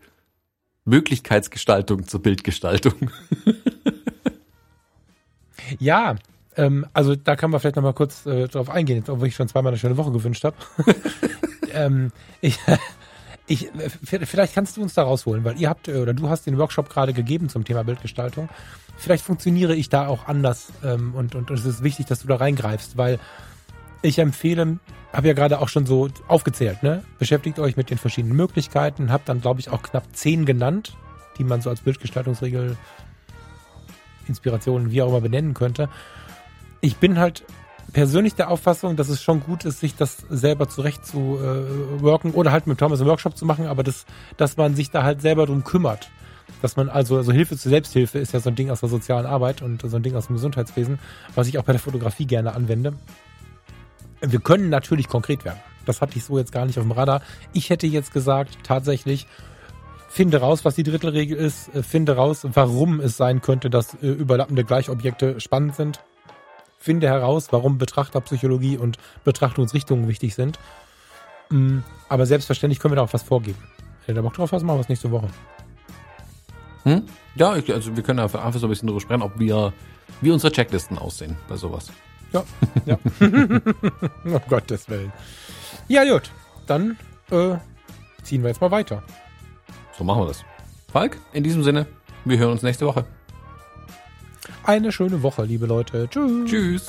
[0.85, 3.11] Möglichkeitsgestaltung zur Bildgestaltung.
[5.79, 6.17] ja,
[6.57, 9.37] ähm, also da kann man vielleicht noch mal kurz äh, drauf eingehen, jetzt, obwohl ich
[9.37, 10.57] schon zweimal eine schöne Woche gewünscht habe.
[11.73, 12.59] ähm, ich,
[13.47, 13.71] ich,
[14.03, 16.91] vielleicht kannst du uns da rausholen, weil ihr habt äh, oder du hast den Workshop
[16.91, 18.49] gerade gegeben zum Thema Bildgestaltung.
[18.97, 22.29] Vielleicht funktioniere ich da auch anders ähm, und, und, und es ist wichtig, dass du
[22.29, 23.19] da reingreifst, weil
[24.03, 24.79] ich empfehle,
[25.13, 27.03] habe ja gerade auch schon so aufgezählt, ne?
[27.19, 30.97] Beschäftigt euch mit den verschiedenen Möglichkeiten, habe dann glaube ich auch knapp zehn genannt,
[31.39, 32.77] die man so als Bildgestaltungsregel,
[34.31, 35.89] Inspirationen, wie auch immer benennen könnte.
[36.81, 37.45] Ich bin halt
[37.93, 42.33] persönlich der Auffassung, dass es schon gut ist, sich das selber zurecht zu äh, worken
[42.33, 44.07] oder halt mit Thomas einen Workshop zu machen, aber das,
[44.37, 46.11] dass man sich da halt selber drum kümmert.
[46.63, 49.27] Dass man also, also Hilfe zur Selbsthilfe ist ja so ein Ding aus der sozialen
[49.27, 50.99] Arbeit und so ein Ding aus dem Gesundheitswesen,
[51.35, 52.95] was ich auch bei der Fotografie gerne anwende.
[54.21, 55.61] Wir können natürlich konkret werden.
[55.87, 57.23] Das hatte ich so jetzt gar nicht auf dem Radar.
[57.53, 59.27] Ich hätte jetzt gesagt, tatsächlich,
[60.11, 64.09] finde raus, was die Drittelregel ist, äh, finde raus, warum es sein könnte, dass äh,
[64.09, 66.01] überlappende Gleichobjekte spannend sind
[66.81, 70.59] finde heraus, warum Betrachterpsychologie und Betrachtungsrichtungen wichtig sind.
[71.51, 73.59] Mm, aber selbstverständlich können wir da auch was vorgeben.
[74.07, 75.29] Wenn du da Bock drauf hast, machen wir es nächste Woche.
[76.85, 77.05] Hm?
[77.35, 79.75] Ja, ich, also wir können einfach so ein bisschen darüber sprechen, ob wir,
[80.23, 81.93] wie unsere Checklisten aussehen bei sowas.
[82.33, 82.45] Ja,
[82.87, 82.99] ja.
[84.25, 85.13] oh Gottes Willen.
[85.89, 86.31] Ja, gut.
[86.67, 86.97] Dann
[87.31, 87.57] äh,
[88.23, 89.03] ziehen wir jetzt mal weiter.
[90.01, 90.47] So machen wir das.
[90.91, 91.87] Falk, in diesem Sinne,
[92.25, 93.05] wir hören uns nächste Woche.
[94.65, 96.09] Eine schöne Woche, liebe Leute.
[96.11, 96.49] Tschüss.
[96.51, 96.87] Tschüss.